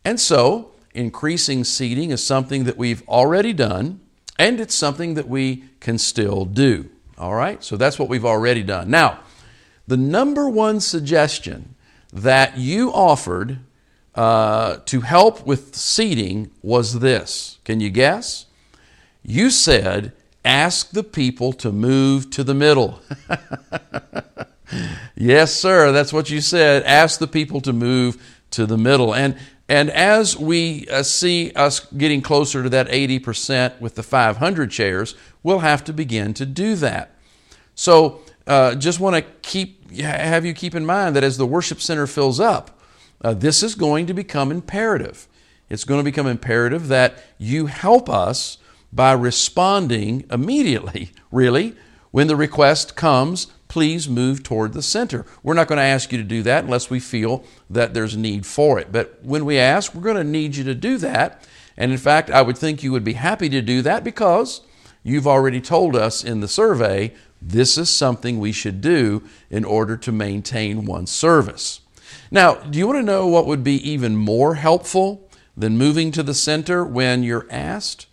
And 0.03 0.19
so, 0.19 0.70
increasing 0.93 1.63
seating 1.63 2.11
is 2.11 2.23
something 2.23 2.65
that 2.65 2.77
we've 2.77 3.07
already 3.07 3.53
done, 3.53 3.99
and 4.37 4.59
it's 4.59 4.75
something 4.75 5.13
that 5.15 5.27
we 5.27 5.63
can 5.79 5.97
still 5.97 6.45
do. 6.45 6.89
All 7.17 7.35
right? 7.35 7.63
So 7.63 7.77
that's 7.77 7.99
what 7.99 8.09
we've 8.09 8.25
already 8.25 8.63
done. 8.63 8.89
Now, 8.89 9.19
the 9.87 9.97
number 9.97 10.49
one 10.49 10.79
suggestion 10.79 11.75
that 12.11 12.57
you 12.57 12.91
offered 12.91 13.59
uh, 14.15 14.77
to 14.85 15.01
help 15.01 15.45
with 15.45 15.75
seating 15.75 16.51
was 16.61 16.99
this. 16.99 17.59
Can 17.63 17.79
you 17.79 17.89
guess? 17.89 18.45
You 19.23 19.49
said, 19.49 20.13
ask 20.43 20.91
the 20.91 21.03
people 21.03 21.53
to 21.53 21.71
move 21.71 22.29
to 22.31 22.43
the 22.43 22.53
middle. 22.53 23.01
yes, 25.15 25.53
sir, 25.53 25.91
that's 25.91 26.11
what 26.11 26.29
you 26.29 26.41
said. 26.41 26.83
Ask 26.83 27.19
the 27.19 27.27
people 27.27 27.61
to 27.61 27.73
move 27.73 28.41
to 28.51 28.65
the 28.65 28.77
middle. 28.77 29.13
And 29.13 29.37
and 29.71 29.89
as 29.89 30.35
we 30.37 30.85
uh, 30.89 31.01
see 31.01 31.53
us 31.53 31.79
getting 31.93 32.21
closer 32.21 32.61
to 32.61 32.67
that 32.67 32.89
80% 32.89 33.79
with 33.79 33.95
the 33.95 34.03
500 34.03 34.69
chairs, 34.69 35.15
we'll 35.43 35.59
have 35.59 35.85
to 35.85 35.93
begin 35.93 36.33
to 36.33 36.45
do 36.45 36.75
that. 36.75 37.15
So, 37.73 38.19
uh, 38.45 38.75
just 38.75 38.99
want 38.99 39.15
to 39.15 39.21
keep 39.41 39.89
have 40.01 40.45
you 40.45 40.53
keep 40.53 40.75
in 40.75 40.85
mind 40.85 41.15
that 41.15 41.23
as 41.23 41.37
the 41.37 41.45
worship 41.45 41.79
center 41.79 42.05
fills 42.05 42.37
up, 42.37 42.81
uh, 43.21 43.33
this 43.33 43.63
is 43.63 43.75
going 43.75 44.07
to 44.07 44.13
become 44.13 44.51
imperative. 44.51 45.29
It's 45.69 45.85
going 45.85 46.01
to 46.01 46.03
become 46.03 46.27
imperative 46.27 46.89
that 46.89 47.23
you 47.37 47.67
help 47.67 48.09
us 48.09 48.57
by 48.91 49.13
responding 49.13 50.25
immediately, 50.29 51.13
really, 51.31 51.77
when 52.11 52.27
the 52.27 52.35
request 52.35 52.97
comes 52.97 53.47
please 53.71 54.09
move 54.09 54.43
toward 54.43 54.73
the 54.73 54.81
center. 54.81 55.25
We're 55.43 55.53
not 55.53 55.69
going 55.69 55.77
to 55.77 55.83
ask 55.83 56.11
you 56.11 56.17
to 56.17 56.25
do 56.25 56.43
that 56.43 56.65
unless 56.65 56.89
we 56.89 56.99
feel 56.99 57.45
that 57.69 57.93
there's 57.93 58.15
a 58.15 58.19
need 58.19 58.45
for 58.45 58.77
it. 58.77 58.91
But 58.91 59.19
when 59.23 59.45
we 59.45 59.57
ask, 59.57 59.95
we're 59.95 60.01
going 60.01 60.17
to 60.17 60.25
need 60.25 60.57
you 60.57 60.65
to 60.65 60.75
do 60.75 60.97
that. 60.97 61.47
And 61.77 61.89
in 61.93 61.97
fact, 61.97 62.29
I 62.29 62.41
would 62.41 62.57
think 62.57 62.83
you 62.83 62.91
would 62.91 63.05
be 63.05 63.13
happy 63.13 63.47
to 63.47 63.61
do 63.61 63.81
that 63.83 64.03
because 64.03 64.59
you've 65.03 65.25
already 65.25 65.61
told 65.61 65.95
us 65.95 66.21
in 66.21 66.41
the 66.41 66.49
survey 66.49 67.13
this 67.41 67.77
is 67.77 67.89
something 67.89 68.41
we 68.41 68.51
should 68.51 68.81
do 68.81 69.23
in 69.49 69.63
order 69.63 69.95
to 69.95 70.11
maintain 70.11 70.83
one 70.83 71.07
service. 71.07 71.79
Now, 72.29 72.55
do 72.55 72.77
you 72.77 72.87
want 72.87 72.99
to 72.99 73.03
know 73.03 73.25
what 73.27 73.47
would 73.47 73.63
be 73.63 73.89
even 73.89 74.17
more 74.17 74.55
helpful 74.55 75.29
than 75.55 75.77
moving 75.77 76.11
to 76.11 76.23
the 76.23 76.33
center 76.33 76.83
when 76.83 77.23
you're 77.23 77.47
asked? 77.49 78.07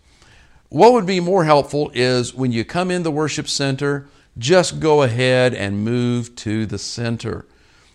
What 0.69 0.93
would 0.93 1.05
be 1.05 1.19
more 1.19 1.43
helpful 1.43 1.91
is 1.93 2.33
when 2.33 2.53
you 2.53 2.63
come 2.63 2.89
in 2.89 3.03
the 3.03 3.11
worship 3.11 3.49
center, 3.49 4.07
just 4.39 4.79
go 4.79 5.03
ahead 5.03 5.53
and 5.53 5.83
move 5.83 6.35
to 6.37 6.65
the 6.65 6.77
center. 6.77 7.45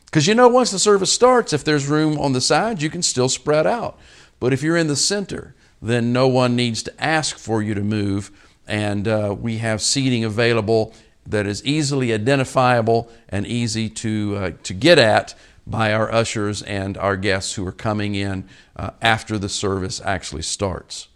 Because 0.05 0.29
you 0.29 0.35
know, 0.35 0.47
once 0.47 0.71
the 0.71 0.79
service 0.79 1.13
starts, 1.13 1.53
if 1.53 1.65
there's 1.65 1.89
room 1.89 2.19
on 2.19 2.33
the 2.33 2.41
sides, 2.41 2.83
you 2.83 2.91
can 2.91 3.03
still 3.03 3.29
spread 3.29 3.67
out. 3.67 3.99
But 4.39 4.53
if 4.53 4.63
you're 4.63 4.77
in 4.77 4.87
the 4.87 4.97
center, 4.97 5.55
then 5.83 6.13
no 6.13 6.29
one 6.29 6.55
needs 6.55 6.83
to 6.85 7.03
ask 7.03 7.37
for 7.37 7.63
you 7.63 7.75
to 7.75 7.81
move. 7.81 8.31
And 8.67 9.09
uh, 9.09 9.35
we 9.39 9.59
have 9.59 9.83
seating 9.83 10.25
available 10.25 10.95
that 11.27 11.47
is 11.47 11.65
easily 11.65 12.13
identifiable 12.13 13.11
and 13.29 13.47
easy 13.47 13.89
to, 13.89 14.37
uh, 14.37 14.51
to 14.63 14.75
get 14.75 14.99
at 14.99 15.35
by 15.67 15.93
our 15.93 16.13
ushers 16.13 16.63
and 16.63 16.97
our 16.99 17.17
guests 17.17 17.55
who 17.55 17.67
are 17.67 17.73
coming 17.73 18.15
in 18.15 18.49
uh, 18.77 18.91
after 19.01 19.39
the 19.39 19.49
service 19.49 20.01
actually 20.05 20.43
starts. 20.43 21.09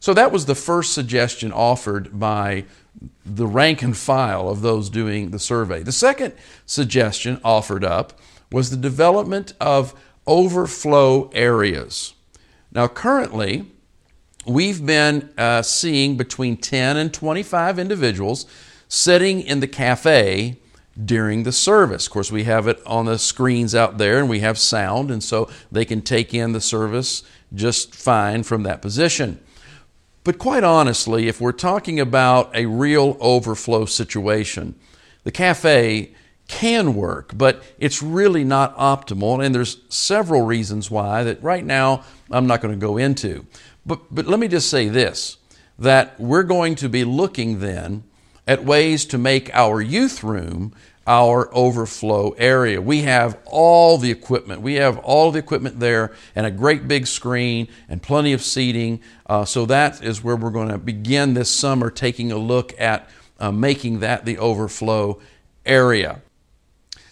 So 0.00 0.14
that 0.14 0.32
was 0.32 0.46
the 0.46 0.54
first 0.54 0.94
suggestion 0.94 1.52
offered 1.52 2.18
by 2.18 2.64
the 3.24 3.46
rank 3.46 3.82
and 3.82 3.96
file 3.96 4.48
of 4.48 4.60
those 4.60 4.90
doing 4.90 5.30
the 5.30 5.38
survey. 5.38 5.82
The 5.82 5.92
second 5.92 6.34
suggestion 6.66 7.40
offered 7.44 7.84
up 7.84 8.18
was 8.50 8.70
the 8.70 8.76
development 8.76 9.54
of 9.60 9.94
overflow 10.26 11.30
areas. 11.30 12.14
Now, 12.70 12.88
currently, 12.88 13.66
we've 14.46 14.84
been 14.84 15.30
uh, 15.36 15.62
seeing 15.62 16.16
between 16.16 16.56
10 16.56 16.96
and 16.96 17.12
25 17.12 17.78
individuals 17.78 18.46
sitting 18.88 19.40
in 19.40 19.60
the 19.60 19.68
cafe 19.68 20.58
during 21.02 21.44
the 21.44 21.52
service. 21.52 22.06
Of 22.06 22.12
course, 22.12 22.30
we 22.30 22.44
have 22.44 22.68
it 22.68 22.80
on 22.86 23.06
the 23.06 23.18
screens 23.18 23.74
out 23.74 23.98
there 23.98 24.18
and 24.18 24.28
we 24.28 24.40
have 24.40 24.58
sound, 24.58 25.10
and 25.10 25.22
so 25.22 25.48
they 25.70 25.84
can 25.84 26.02
take 26.02 26.34
in 26.34 26.52
the 26.52 26.60
service 26.60 27.22
just 27.54 27.94
fine 27.94 28.42
from 28.42 28.62
that 28.64 28.82
position. 28.82 29.40
But 30.24 30.38
quite 30.38 30.62
honestly, 30.62 31.28
if 31.28 31.40
we're 31.40 31.52
talking 31.52 31.98
about 31.98 32.54
a 32.54 32.66
real 32.66 33.16
overflow 33.20 33.86
situation, 33.86 34.76
the 35.24 35.32
cafe 35.32 36.12
can 36.46 36.94
work, 36.94 37.32
but 37.36 37.62
it's 37.78 38.02
really 38.02 38.44
not 38.44 38.76
optimal, 38.76 39.44
and 39.44 39.54
there's 39.54 39.78
several 39.88 40.42
reasons 40.42 40.90
why 40.90 41.24
that 41.24 41.42
right 41.42 41.64
now 41.64 42.04
I'm 42.30 42.46
not 42.46 42.60
going 42.60 42.74
to 42.74 42.80
go 42.80 42.96
into. 42.96 43.46
But, 43.86 44.14
but 44.14 44.26
let 44.26 44.38
me 44.38 44.48
just 44.48 44.70
say 44.70 44.88
this 44.88 45.38
that 45.78 46.20
we're 46.20 46.42
going 46.44 46.74
to 46.76 46.88
be 46.88 47.02
looking 47.02 47.58
then 47.58 48.04
at 48.46 48.64
ways 48.64 49.04
to 49.06 49.18
make 49.18 49.52
our 49.54 49.80
youth 49.80 50.22
room 50.22 50.72
our 51.06 51.52
overflow 51.54 52.30
area. 52.38 52.80
We 52.80 53.02
have 53.02 53.38
all 53.44 53.98
the 53.98 54.10
equipment. 54.10 54.60
We 54.60 54.74
have 54.74 54.98
all 54.98 55.32
the 55.32 55.38
equipment 55.38 55.80
there 55.80 56.12
and 56.34 56.46
a 56.46 56.50
great 56.50 56.86
big 56.86 57.06
screen 57.06 57.68
and 57.88 58.02
plenty 58.02 58.32
of 58.32 58.42
seating. 58.42 59.00
Uh, 59.26 59.44
so 59.44 59.66
that 59.66 60.02
is 60.02 60.22
where 60.22 60.36
we're 60.36 60.50
going 60.50 60.68
to 60.68 60.78
begin 60.78 61.34
this 61.34 61.50
summer 61.50 61.90
taking 61.90 62.30
a 62.30 62.38
look 62.38 62.78
at 62.80 63.08
uh, 63.40 63.50
making 63.50 64.00
that 64.00 64.24
the 64.24 64.38
overflow 64.38 65.20
area. 65.66 66.22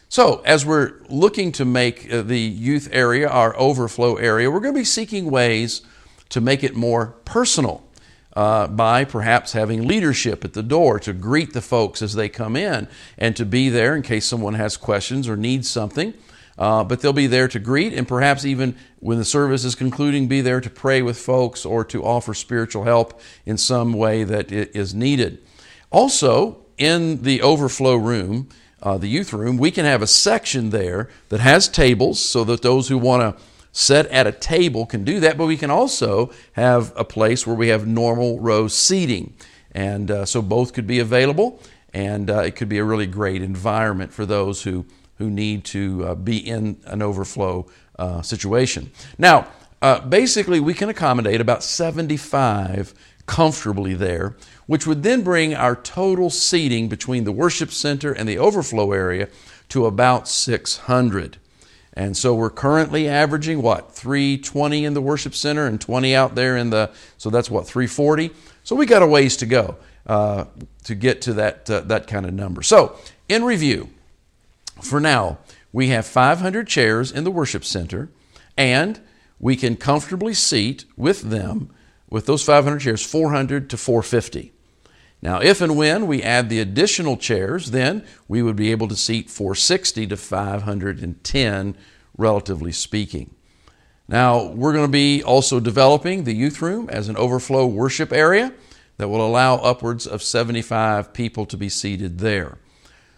So, 0.09 0.43
as 0.45 0.67
we're 0.67 0.95
looking 1.09 1.53
to 1.53 1.65
make 1.65 2.13
uh, 2.13 2.23
the 2.23 2.39
youth 2.39 2.89
area 2.91 3.29
our 3.29 3.57
overflow 3.57 4.17
area, 4.17 4.51
we're 4.51 4.59
going 4.59 4.75
to 4.75 4.81
be 4.81 4.85
seeking 4.85 5.31
ways 5.31 5.83
to 6.31 6.41
make 6.41 6.65
it 6.65 6.75
more 6.75 7.15
personal 7.25 7.85
uh, 8.35 8.67
by 8.69 9.05
perhaps 9.05 9.53
having 9.53 9.87
leadership 9.87 10.45
at 10.45 10.53
the 10.53 10.63
door 10.63 11.01
to 11.01 11.13
greet 11.13 11.53
the 11.53 11.61
folks 11.61 12.01
as 12.03 12.15
they 12.15 12.29
come 12.29 12.57
in 12.57 12.89
and 13.19 13.37
to 13.37 13.45
be 13.45 13.69
there 13.69 13.97
in 13.97 14.03
case 14.03 14.27
someone 14.27 14.55
has 14.55 14.77
questions 14.77 15.29
or 15.29 15.37
needs 15.37 15.69
something. 15.69 16.15
Uh, 16.59 16.85
but 16.85 17.01
they'll 17.01 17.13
be 17.13 17.27
there 17.27 17.49
to 17.49 17.59
greet 17.59 17.95
and 17.95 18.07
perhaps 18.07 18.45
even 18.45 18.77
when 18.99 19.17
the 19.17 19.25
service 19.25 19.65
is 19.65 19.75
concluding, 19.75 20.29
be 20.29 20.43
there 20.43 20.61
to 20.61 20.69
pray 20.69 21.01
with 21.01 21.17
folks 21.19 21.65
or 21.65 21.85
to 21.85 22.05
offer 22.05 22.35
spiritual 22.35 22.85
help 22.85 23.19
in 23.47 23.57
some 23.57 23.95
way 23.95 24.25
that 24.25 24.53
is 24.53 24.95
needed. 24.95 25.43
Also, 25.91 26.59
in 26.77 27.23
the 27.23 27.41
overflow 27.43 27.97
room, 27.97 28.49
uh, 28.83 28.99
the 28.99 29.09
youth 29.09 29.33
room, 29.33 29.59
we 29.59 29.71
can 29.71 29.85
have 29.85 30.03
a 30.03 30.07
section 30.07 30.71
there 30.71 31.09
that 31.31 31.41
has 31.41 31.69
tables 31.69 32.23
so 32.23 32.45
that 32.45 32.63
those 32.63 32.89
who 32.89 32.99
want 32.99 33.37
to 33.37 33.43
set 33.73 34.07
at 34.07 34.27
a 34.27 34.33
table 34.33 34.87
can 34.87 35.05
do 35.05 35.21
that, 35.21 35.37
but 35.37 35.47
we 35.47 35.57
can 35.57 35.71
also 35.71 36.31
have 36.53 36.93
a 36.97 37.05
place 37.05 37.47
where 37.47 37.57
we 37.57 37.69
have 37.69 37.87
normal 37.87 38.41
row 38.41 38.69
seating. 38.69 39.35
And 39.73 40.11
uh, 40.11 40.25
so 40.25 40.43
both 40.43 40.73
could 40.73 40.87
be 40.87 40.99
available, 40.99 41.61
and 41.95 42.31
uh, 42.31 42.41
it 42.41 42.57
could 42.57 42.69
be 42.69 42.79
a 42.79 42.85
really 42.85 43.07
great 43.07 43.43
environment 43.43 44.13
for 44.13 44.27
those 44.27 44.63
who, 44.63 44.87
who 45.19 45.31
need 45.31 45.65
to 45.67 46.05
uh, 46.05 46.15
be 46.15 46.39
in 46.39 46.81
an 46.87 47.03
overflow 47.03 47.67
uh, 47.99 48.23
situation. 48.23 48.91
Now, 49.19 49.47
uh, 49.83 50.01
basically, 50.01 50.61
we 50.61 50.75
can 50.75 50.89
accommodate 50.89 51.41
about 51.41 51.63
75 51.63 52.93
comfortably 53.27 53.95
there, 53.95 54.37
which 54.67 54.87
would 54.87 55.03
then 55.03 55.23
bring 55.23 55.55
our 55.55 55.77
total 55.77 56.31
seating 56.31 56.89
between 56.89 57.25
the 57.25 57.33
worship 57.33 57.71
center 57.71 58.13
and 58.13 58.29
the 58.29 58.39
overflow 58.39 58.93
area 58.93 59.29
to 59.69 59.87
about 59.87 60.29
600. 60.29 61.39
And 62.01 62.17
so 62.17 62.35
we're 62.35 62.49
currently 62.49 63.09
averaging 63.09 63.61
what? 63.61 63.93
320 63.93 64.87
in 64.87 64.95
the 64.95 65.03
worship 65.03 65.35
center 65.35 65.67
and 65.67 65.79
20 65.79 66.15
out 66.15 66.35
there 66.35 66.57
in 66.57 66.71
the, 66.71 66.91
so 67.19 67.29
that's 67.29 67.51
what, 67.51 67.67
340? 67.67 68.31
So 68.65 68.75
we 68.75 68.87
got 68.87 69.03
a 69.03 69.07
ways 69.07 69.37
to 69.37 69.47
go 69.47 69.77
uh, 70.07 70.47
to 70.85 70.95
get 70.95 71.21
to 71.23 71.35
that, 71.35 71.69
uh, 71.69 71.81
that 71.81 72.07
kind 72.07 72.25
of 72.25 72.33
number. 72.33 72.63
So, 72.63 72.97
in 73.29 73.45
review, 73.45 73.91
for 74.81 74.99
now, 74.99 75.41
we 75.75 75.89
have 75.89 76.07
500 76.07 76.67
chairs 76.67 77.13
in 77.13 77.25
the 77.25 77.31
worship 77.31 77.67
center, 77.67 78.09
and 78.57 78.99
we 79.39 79.55
can 79.55 79.77
comfortably 79.77 80.33
seat 80.33 80.87
with 80.97 81.21
them, 81.21 81.71
with 82.09 82.25
those 82.25 82.43
500 82.43 82.79
chairs, 82.79 83.05
400 83.05 83.69
to 83.69 83.77
450. 83.77 84.55
Now, 85.23 85.41
if 85.41 85.61
and 85.61 85.77
when 85.77 86.07
we 86.07 86.23
add 86.23 86.49
the 86.49 86.61
additional 86.61 87.17
chairs, 87.17 87.73
then 87.73 88.05
we 88.27 88.43
would 88.43 88.57
be 88.57 88.71
able 88.71 88.89
to 88.89 88.97
seat 88.97 89.29
460 89.29 90.07
to 90.07 90.17
510, 90.17 91.77
relatively 92.21 92.71
speaking. 92.71 93.35
Now, 94.07 94.47
we're 94.53 94.73
going 94.73 94.87
to 94.87 94.93
be 94.93 95.23
also 95.23 95.61
developing 95.61 96.25
the 96.25 96.35
youth 96.35 96.61
room 96.61 96.89
as 96.91 97.09
an 97.09 97.17
overflow 97.17 97.67
worship 97.67 98.13
area 98.13 98.53
that 98.97 99.09
will 99.09 99.27
allow 99.27 99.57
upwards 99.57 100.07
of 100.07 100.23
75 100.23 101.13
people 101.13 101.47
to 101.47 101.57
be 101.57 101.69
seated 101.69 102.19
there. 102.19 102.59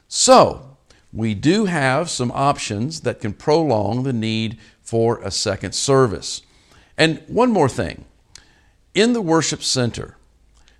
So, 0.08 0.76
we 1.12 1.34
do 1.34 1.66
have 1.66 2.08
some 2.08 2.30
options 2.32 3.00
that 3.02 3.20
can 3.20 3.32
prolong 3.32 4.02
the 4.02 4.12
need 4.12 4.58
for 4.80 5.20
a 5.20 5.30
second 5.30 5.74
service. 5.74 6.42
And 6.96 7.22
one 7.26 7.50
more 7.50 7.68
thing 7.68 8.04
in 8.94 9.12
the 9.12 9.22
worship 9.22 9.62
center, 9.62 10.16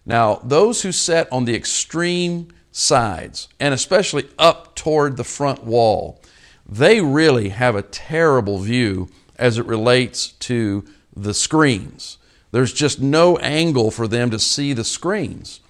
now, 0.05 0.41
those 0.43 0.83
who 0.83 0.93
sat 0.93 1.31
on 1.33 1.45
the 1.45 1.55
extreme 1.55 2.49
sides, 2.73 3.49
and 3.61 3.73
especially 3.73 4.29
up 4.39 4.75
toward 4.75 5.17
the 5.17 5.25
front 5.25 5.65
wall, 5.65 6.21
they 6.67 7.01
really 7.01 7.51
have 7.51 7.75
a 7.75 7.83
terrible 7.83 8.59
view 8.59 9.09
as 9.37 9.59
it 9.59 9.67
relates 9.67 10.29
to 10.29 10.85
the 11.17 11.35
screens. 11.35 12.19
There's 12.51 12.73
just 12.73 13.01
no 13.01 13.37
angle 13.39 13.91
for 13.91 14.07
them 14.07 14.31
to 14.31 14.39
see 14.39 14.73
the 14.73 14.85
screens. 14.85 15.61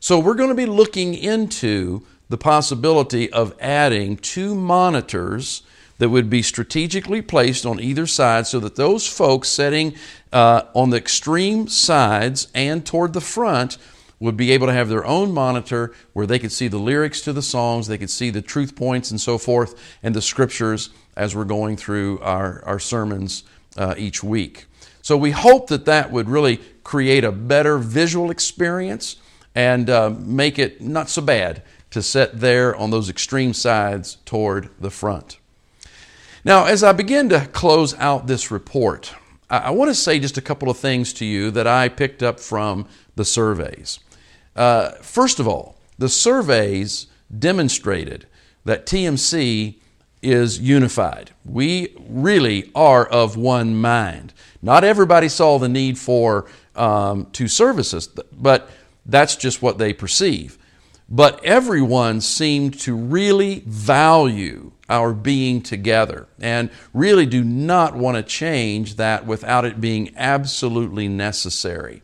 So, 0.00 0.18
we're 0.18 0.34
going 0.34 0.50
to 0.50 0.54
be 0.54 0.66
looking 0.66 1.14
into 1.14 2.06
the 2.28 2.38
possibility 2.38 3.32
of 3.32 3.54
adding 3.60 4.16
two 4.16 4.54
monitors 4.54 5.62
that 5.98 6.08
would 6.08 6.30
be 6.30 6.42
strategically 6.42 7.20
placed 7.20 7.66
on 7.66 7.80
either 7.80 8.06
side 8.06 8.46
so 8.46 8.60
that 8.60 8.76
those 8.76 9.06
folks 9.06 9.48
sitting 9.48 9.94
uh, 10.32 10.62
on 10.74 10.90
the 10.90 10.96
extreme 10.96 11.66
sides 11.66 12.48
and 12.54 12.86
toward 12.86 13.12
the 13.12 13.20
front 13.20 13.76
would 14.20 14.36
be 14.36 14.50
able 14.50 14.66
to 14.66 14.72
have 14.72 14.88
their 14.88 15.06
own 15.06 15.32
monitor 15.32 15.92
where 16.12 16.26
they 16.26 16.38
could 16.38 16.52
see 16.52 16.68
the 16.68 16.78
lyrics 16.78 17.20
to 17.20 17.32
the 17.32 17.42
songs, 17.42 17.86
they 17.86 17.98
could 17.98 18.10
see 18.10 18.30
the 18.30 18.42
truth 18.42 18.74
points 18.74 19.10
and 19.10 19.20
so 19.20 19.38
forth, 19.38 19.74
and 20.02 20.14
the 20.14 20.22
scriptures 20.22 20.90
as 21.16 21.34
we're 21.34 21.44
going 21.44 21.76
through 21.76 22.18
our, 22.20 22.62
our 22.64 22.78
sermons 22.78 23.44
uh, 23.76 23.94
each 23.96 24.22
week. 24.22 24.66
So 25.02 25.16
we 25.16 25.30
hope 25.30 25.68
that 25.68 25.84
that 25.84 26.10
would 26.10 26.28
really 26.28 26.60
create 26.84 27.24
a 27.24 27.32
better 27.32 27.78
visual 27.78 28.30
experience 28.30 29.16
and 29.54 29.88
uh, 29.88 30.10
make 30.10 30.58
it 30.58 30.80
not 30.80 31.08
so 31.08 31.22
bad 31.22 31.62
to 31.90 32.02
sit 32.02 32.38
there 32.38 32.76
on 32.76 32.90
those 32.90 33.08
extreme 33.08 33.54
sides 33.54 34.18
toward 34.24 34.68
the 34.78 34.90
front. 34.90 35.38
Now, 36.44 36.66
as 36.66 36.82
I 36.82 36.92
begin 36.92 37.28
to 37.30 37.46
close 37.52 37.94
out 37.94 38.26
this 38.26 38.50
report, 38.50 39.14
I 39.50 39.70
want 39.70 39.90
to 39.90 39.94
say 39.94 40.18
just 40.18 40.36
a 40.36 40.42
couple 40.42 40.68
of 40.68 40.76
things 40.76 41.12
to 41.14 41.24
you 41.24 41.50
that 41.52 41.66
I 41.66 41.88
picked 41.88 42.22
up 42.22 42.38
from 42.38 42.86
the 43.16 43.24
surveys. 43.24 43.98
Uh, 44.58 44.90
first 45.02 45.38
of 45.38 45.46
all, 45.46 45.76
the 45.98 46.08
surveys 46.08 47.06
demonstrated 47.38 48.26
that 48.64 48.86
TMC 48.86 49.76
is 50.20 50.58
unified. 50.58 51.30
We 51.44 51.94
really 52.08 52.72
are 52.74 53.06
of 53.06 53.36
one 53.36 53.76
mind. 53.76 54.34
Not 54.60 54.82
everybody 54.82 55.28
saw 55.28 55.60
the 55.60 55.68
need 55.68 55.96
for 55.96 56.46
um, 56.74 57.28
two 57.32 57.46
services, 57.46 58.08
but 58.08 58.68
that's 59.06 59.36
just 59.36 59.62
what 59.62 59.78
they 59.78 59.92
perceive. 59.92 60.58
But 61.08 61.42
everyone 61.44 62.20
seemed 62.20 62.80
to 62.80 62.96
really 62.96 63.60
value 63.64 64.72
our 64.88 65.12
being 65.12 65.62
together 65.62 66.26
and 66.40 66.68
really 66.92 67.26
do 67.26 67.44
not 67.44 67.94
want 67.94 68.16
to 68.16 68.24
change 68.24 68.96
that 68.96 69.24
without 69.24 69.64
it 69.64 69.80
being 69.80 70.12
absolutely 70.16 71.06
necessary. 71.06 72.02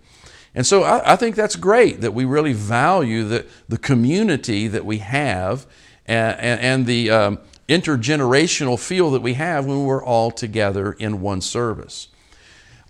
And 0.54 0.66
so 0.66 0.82
I, 0.84 1.14
I, 1.14 1.16
think 1.16 1.34
that's 1.34 1.56
great 1.56 2.00
that 2.00 2.14
we 2.14 2.24
really 2.24 2.52
value 2.52 3.24
the, 3.24 3.46
the 3.68 3.78
community 3.78 4.68
that 4.68 4.84
we 4.84 4.98
have 4.98 5.66
and, 6.06 6.38
and, 6.38 6.60
and 6.60 6.86
the 6.86 7.10
um, 7.10 7.38
intergenerational 7.68 8.78
feel 8.78 9.10
that 9.10 9.22
we 9.22 9.34
have 9.34 9.66
when 9.66 9.84
we're 9.84 10.04
all 10.04 10.30
together 10.30 10.92
in 10.92 11.20
one 11.20 11.40
service. 11.40 12.08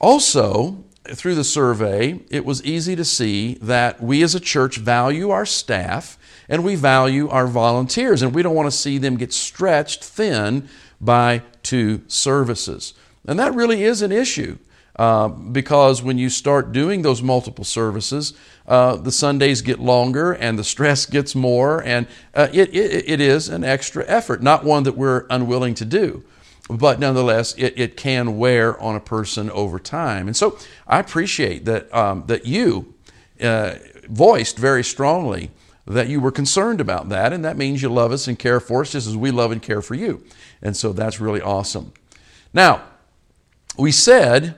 Also, 0.00 0.84
through 1.04 1.34
the 1.34 1.44
survey, 1.44 2.20
it 2.30 2.44
was 2.44 2.62
easy 2.64 2.96
to 2.96 3.04
see 3.04 3.54
that 3.54 4.02
we 4.02 4.22
as 4.22 4.34
a 4.34 4.40
church 4.40 4.76
value 4.76 5.30
our 5.30 5.46
staff 5.46 6.18
and 6.48 6.64
we 6.64 6.74
value 6.74 7.28
our 7.28 7.46
volunteers, 7.46 8.20
and 8.20 8.34
we 8.34 8.42
don't 8.42 8.54
want 8.54 8.66
to 8.66 8.76
see 8.76 8.98
them 8.98 9.16
get 9.16 9.32
stretched 9.32 10.04
thin 10.04 10.68
by 11.00 11.42
two 11.62 12.02
services. 12.06 12.92
And 13.26 13.38
that 13.38 13.54
really 13.54 13.82
is 13.82 14.02
an 14.02 14.12
issue. 14.12 14.58
Uh, 14.96 15.28
because 15.28 16.02
when 16.02 16.18
you 16.18 16.30
start 16.30 16.72
doing 16.72 17.02
those 17.02 17.20
multiple 17.20 17.64
services, 17.64 18.32
uh, 18.68 18.96
the 18.96 19.10
Sundays 19.10 19.60
get 19.60 19.80
longer 19.80 20.32
and 20.32 20.58
the 20.58 20.64
stress 20.64 21.06
gets 21.16 21.34
more, 21.34 21.82
and 21.82 22.06
uh, 22.34 22.48
it, 22.52 22.74
it, 22.74 23.08
it 23.08 23.20
is 23.20 23.48
an 23.48 23.64
extra 23.64 24.04
effort, 24.06 24.42
not 24.42 24.64
one 24.64 24.84
that 24.84 24.96
we're 24.96 25.26
unwilling 25.30 25.74
to 25.74 25.84
do. 25.84 26.22
But 26.70 26.98
nonetheless, 26.98 27.54
it, 27.58 27.74
it 27.76 27.96
can 27.96 28.38
wear 28.38 28.80
on 28.80 28.96
a 28.96 29.00
person 29.00 29.50
over 29.50 29.78
time. 29.78 30.28
And 30.28 30.36
so 30.36 30.58
I 30.86 30.98
appreciate 30.98 31.66
that, 31.66 31.92
um, 31.94 32.24
that 32.28 32.46
you 32.46 32.94
uh, 33.42 33.74
voiced 34.08 34.56
very 34.56 34.82
strongly 34.82 35.50
that 35.86 36.08
you 36.08 36.20
were 36.20 36.30
concerned 36.30 36.80
about 36.80 37.10
that, 37.10 37.32
and 37.32 37.44
that 37.44 37.56
means 37.56 37.82
you 37.82 37.88
love 37.88 38.10
us 38.12 38.26
and 38.26 38.38
care 38.38 38.60
for 38.60 38.80
us 38.80 38.92
just 38.92 39.06
as 39.06 39.16
we 39.16 39.30
love 39.30 39.52
and 39.52 39.60
care 39.60 39.82
for 39.82 39.94
you. 39.94 40.24
And 40.62 40.76
so 40.76 40.92
that's 40.92 41.20
really 41.20 41.42
awesome. 41.42 41.92
Now, 42.54 42.82
we 43.76 43.92
said 43.92 44.56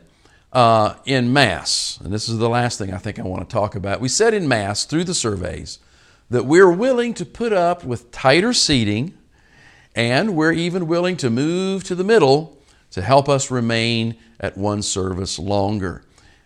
uh, 0.56 0.96
in 1.04 1.34
Mass, 1.34 2.00
and 2.02 2.10
this 2.10 2.30
is 2.30 2.38
the 2.38 2.48
last 2.48 2.78
thing 2.78 2.90
I 2.90 2.96
think 2.96 3.18
I 3.18 3.24
want 3.24 3.46
to 3.46 3.52
talk 3.52 3.74
about, 3.74 4.00
we 4.00 4.08
said 4.08 4.32
in 4.32 4.48
Mass 4.48 4.86
through 4.86 5.04
the 5.04 5.12
surveys 5.12 5.80
that 6.30 6.46
we're 6.46 6.72
willing 6.72 7.12
to 7.12 7.26
put 7.26 7.52
up 7.52 7.84
with 7.84 8.10
tighter 8.10 8.54
seating 8.54 9.12
and 9.94 10.34
we're 10.34 10.54
even 10.54 10.86
willing 10.86 11.18
to 11.18 11.28
move 11.28 11.84
to 11.84 11.94
the 11.94 12.04
middle 12.04 12.58
to 12.92 13.02
help 13.02 13.28
us 13.28 13.50
remain 13.50 14.16
at 14.40 14.56
one 14.56 14.80
service 14.80 15.38
longer. 15.38 16.02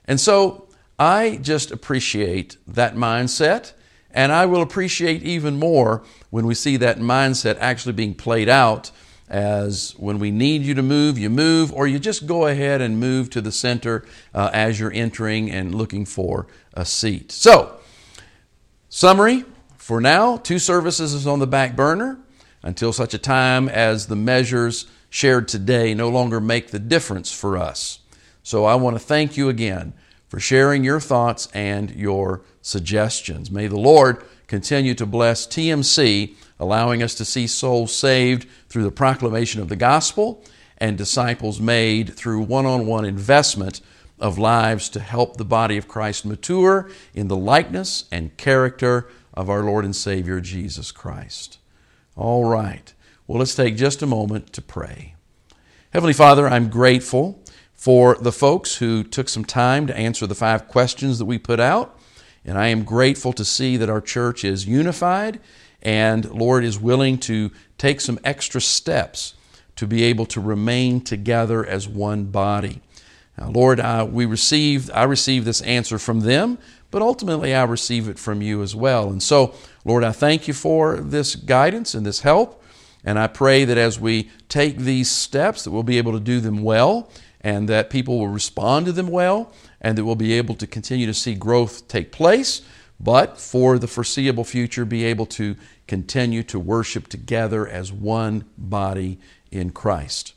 And 0.07 0.18
so 0.18 0.66
I 0.99 1.38
just 1.40 1.70
appreciate 1.70 2.57
that 2.66 2.96
mindset, 2.96 3.75
and 4.11 4.33
I 4.33 4.44
will 4.46 4.61
appreciate 4.61 5.23
even 5.23 5.57
more 5.57 6.03
when 6.31 6.46
we 6.46 6.57
see 6.57 6.77
that 6.79 6.99
mindset 6.99 7.59
actually 7.61 7.92
being 7.92 8.14
played 8.14 8.49
out 8.49 8.90
as 9.31 9.93
when 9.97 10.19
we 10.19 10.33
need 10.33 10.62
you 10.62 10.75
to 10.75 10.83
move, 10.83 11.16
you 11.16 11.31
move, 11.31 11.73
or 11.73 11.87
you 11.87 12.01
just 12.01 12.27
go 12.27 12.47
ahead 12.47 12.81
and 12.81 12.99
move 12.99 13.31
to 13.31 13.40
the 13.40 13.53
center 13.53 14.05
uh, 14.35 14.51
as 14.53 14.81
you're 14.81 14.93
entering 14.93 15.51
and 15.51 15.75
looking 15.75 16.05
for 16.05 16.49
a 16.75 16.85
seat. 16.85 17.31
So, 17.31 17.79
summary 18.88 19.45
for 19.79 20.01
now, 20.01 20.37
two 20.37 20.59
services 20.59 21.14
is 21.14 21.29
on 21.29 21.38
the 21.38 21.47
back 21.47 21.77
burner 21.77 22.19
until 22.62 22.93
such 22.93 23.14
a 23.14 23.19
time 23.19 23.69
as 23.69 24.09
the 24.09 24.16
measures 24.16 24.87
shared 25.09 25.47
today 25.49 25.95
no 25.95 26.09
longer 26.09 26.40
make 26.40 26.73
the 26.73 26.79
difference 26.81 27.33
for 27.33 27.57
us. 27.57 28.01
So, 28.43 28.64
I 28.64 28.75
want 28.75 28.97
to 28.97 29.01
thank 29.01 29.37
you 29.37 29.49
again 29.49 29.93
for 30.27 30.40
sharing 30.40 30.83
your 30.83 31.01
thoughts 31.01 31.49
and 31.55 31.90
your 31.90 32.43
suggestions. 32.62 33.51
May 33.51 33.69
the 33.69 33.79
Lord 33.79 34.25
continue 34.51 34.95
to 34.95 35.07
bless 35.07 35.47
TMC 35.47 36.35
allowing 36.59 37.03
us 37.03 37.15
to 37.15 37.25
see 37.25 37.47
souls 37.47 37.95
saved 37.95 38.47
through 38.69 38.83
the 38.83 38.91
proclamation 38.91 39.61
of 39.61 39.69
the 39.69 39.77
gospel 39.77 40.45
and 40.77 40.99
disciples 40.99 41.61
made 41.61 42.15
through 42.15 42.43
one 42.43 42.67
on 42.67 42.85
one 42.85 43.05
investment 43.05 43.81
of 44.19 44.39
lives 44.39 44.89
to 44.89 44.99
help 44.99 45.37
the 45.37 45.45
body 45.45 45.77
of 45.77 45.87
Christ 45.87 46.27
mature 46.27 46.91
in 47.15 47.29
the 47.29 47.37
likeness 47.37 48.07
and 48.11 48.37
character 48.37 49.09
of 49.33 49.49
our 49.49 49.63
Lord 49.63 49.85
and 49.85 49.95
Savior 49.95 50.41
Jesus 50.41 50.91
Christ. 50.91 51.59
All 52.17 52.45
right. 52.45 52.93
Well, 53.29 53.39
let's 53.39 53.55
take 53.55 53.77
just 53.77 54.03
a 54.03 54.07
moment 54.07 54.53
to 54.55 54.61
pray. 54.61 55.15
Heavenly 55.93 56.13
Father, 56.13 56.49
I'm 56.49 56.69
grateful 56.69 57.41
for 57.73 58.17
the 58.21 58.33
folks 58.33 58.77
who 58.77 59.05
took 59.05 59.29
some 59.29 59.45
time 59.45 59.87
to 59.87 59.97
answer 59.97 60.27
the 60.27 60.35
five 60.35 60.67
questions 60.67 61.21
that 61.21 61.25
we 61.25 61.39
put 61.39 61.61
out. 61.61 61.97
And 62.44 62.59
I 62.59 62.68
am 62.68 62.85
grateful 62.85 63.33
to 63.35 63.44
see 63.44 63.76
that 63.76 63.90
our 63.90 64.00
church 64.00 64.44
is 64.44 64.66
unified 64.66 65.40
and 65.83 66.31
Lord 66.31 66.64
is 66.64 66.79
willing 66.79 67.18
to 67.18 67.50
take 67.79 68.00
some 68.00 68.18
extra 68.24 68.61
steps 68.61 69.35
to 69.76 69.87
be 69.87 70.05
able 70.05 70.26
to 70.26 70.40
remain 70.40 71.00
together 71.00 71.64
as 71.64 71.88
one 71.88 72.24
body. 72.24 72.83
Now, 73.38 73.48
Lord, 73.50 73.81
uh, 73.81 74.07
we 74.11 74.26
received, 74.26 74.90
I 74.90 75.05
received 75.05 75.46
this 75.46 75.62
answer 75.62 75.98
from 75.98 76.20
them, 76.20 76.59
but 76.90 77.03
ultimately 77.03 77.55
I 77.55 77.62
receive 77.62 78.09
it 78.09 78.18
from 78.18 78.42
you 78.42 78.62
as 78.62 78.76
well. 78.76 79.11
And 79.11 79.22
so, 79.22 79.55
Lord, 79.85 80.05
I 80.05 80.12
thank 80.12 80.48
you 80.48 80.55
for 80.55 80.96
this 80.96 81.35
guidance 81.37 81.94
and 81.94 82.05
this 82.05 82.20
help. 82.20 82.62
And 83.03 83.18
I 83.18 83.29
pray 83.29 83.64
that 83.64 83.79
as 83.79 83.98
we 83.98 84.31
take 84.48 84.76
these 84.76 85.11
steps, 85.11 85.64
that 85.64 85.70
we'll 85.70 85.83
be 85.83 85.96
able 85.96 86.12
to 86.12 86.20
do 86.20 86.40
them 86.40 86.62
well 86.62 87.11
and 87.40 87.68
that 87.68 87.88
people 87.88 88.18
will 88.18 88.29
respond 88.29 88.85
to 88.87 88.92
them 88.92 89.09
well 89.09 89.53
and 89.81 89.97
that 89.97 90.05
we'll 90.05 90.14
be 90.14 90.33
able 90.35 90.55
to 90.57 90.66
continue 90.66 91.07
to 91.07 91.14
see 91.14 91.35
growth 91.35 91.88
take 91.88 92.12
place 92.12 92.62
but 93.01 93.38
for 93.38 93.79
the 93.79 93.88
foreseeable 93.88 94.45
future, 94.45 94.85
be 94.85 95.05
able 95.07 95.27
to 95.27 95.57
continue 95.87 96.43
to 96.45 96.59
worship 96.59 97.09
together 97.09 97.66
as 97.66 97.90
one 97.90 98.45
body 98.59 99.19
in 99.51 99.71
Christ. 99.71 100.35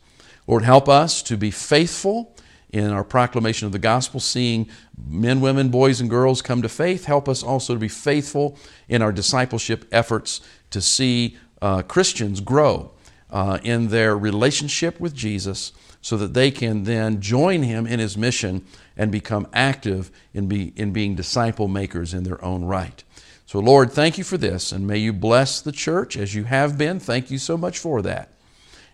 Lord, 0.48 0.64
help 0.64 0.88
us 0.88 1.22
to 1.24 1.36
be 1.36 1.52
faithful 1.52 2.36
in 2.72 2.90
our 2.90 3.04
proclamation 3.04 3.66
of 3.66 3.72
the 3.72 3.80
gospel, 3.80 4.20
seeing 4.20 4.68
men, 5.08 5.42
women, 5.42 5.70
boys, 5.70 6.02
and 6.02 6.10
girls 6.10 6.42
come 6.42 6.62
to 6.62 6.70
faith. 6.70 7.06
Help 7.06 7.30
us 7.30 7.44
also 7.44 7.74
to 7.74 7.80
be 7.80 7.90
faithful 7.90 8.58
in 8.88 9.02
our 9.02 9.12
discipleship 9.12 9.86
efforts 9.92 10.42
to 10.72 10.82
see 10.82 11.38
uh, 11.62 11.84
Christians 11.84 12.40
grow 12.40 12.92
uh, 13.30 13.60
in 13.62 13.90
their 13.90 14.18
relationship 14.18 15.00
with 15.00 15.14
Jesus 15.14 15.74
so 16.02 16.18
that 16.18 16.34
they 16.34 16.50
can 16.50 16.84
then 16.84 17.22
join 17.22 17.64
him 17.64 17.86
in 17.86 18.00
his 18.00 18.18
mission 18.18 18.66
and 18.98 19.12
become 19.12 19.48
active 19.54 20.12
in, 20.34 20.48
be, 20.48 20.74
in 20.76 20.92
being 20.92 21.16
disciple 21.16 21.68
makers 21.68 22.14
in 22.14 22.24
their 22.24 22.44
own 22.44 22.66
right. 22.66 23.04
So, 23.46 23.60
Lord, 23.60 23.92
thank 23.92 24.18
you 24.18 24.24
for 24.24 24.38
this, 24.38 24.72
and 24.72 24.88
may 24.88 24.98
you 24.98 25.14
bless 25.14 25.62
the 25.62 25.72
church 25.72 26.18
as 26.18 26.34
you 26.34 26.46
have 26.46 26.78
been. 26.78 27.00
Thank 27.00 27.30
you 27.30 27.38
so 27.38 27.58
much 27.58 27.78
for 27.78 28.02
that. 28.02 28.30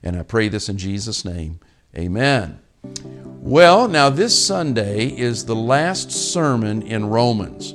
And 0.01 0.17
I 0.17 0.23
pray 0.23 0.49
this 0.49 0.69
in 0.69 0.77
Jesus' 0.77 1.23
name. 1.23 1.59
Amen. 1.97 2.59
Well, 3.41 3.87
now 3.87 4.09
this 4.09 4.45
Sunday 4.45 5.07
is 5.07 5.45
the 5.45 5.55
last 5.55 6.11
sermon 6.11 6.81
in 6.81 7.05
Romans. 7.05 7.71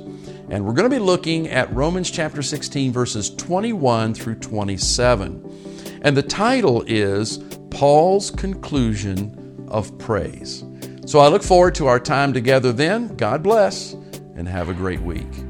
And 0.49 0.65
we're 0.65 0.73
going 0.73 0.89
to 0.89 0.95
be 0.95 1.01
looking 1.01 1.47
at 1.49 1.73
Romans 1.73 2.11
chapter 2.11 2.43
16, 2.43 2.91
verses 2.91 3.31
21 3.31 4.13
through 4.13 4.35
27. 4.35 5.99
And 6.03 6.15
the 6.15 6.21
title 6.21 6.83
is 6.85 7.39
Paul's 7.71 8.29
Conclusion 8.29 9.65
of 9.69 9.97
Praise. 9.97 10.64
So 11.05 11.19
I 11.19 11.27
look 11.27 11.43
forward 11.43 11.75
to 11.75 11.87
our 11.87 11.99
time 11.99 12.33
together 12.33 12.73
then. 12.73 13.15
God 13.15 13.43
bless 13.43 13.93
and 14.35 14.47
have 14.47 14.69
a 14.69 14.73
great 14.73 15.01
week. 15.01 15.44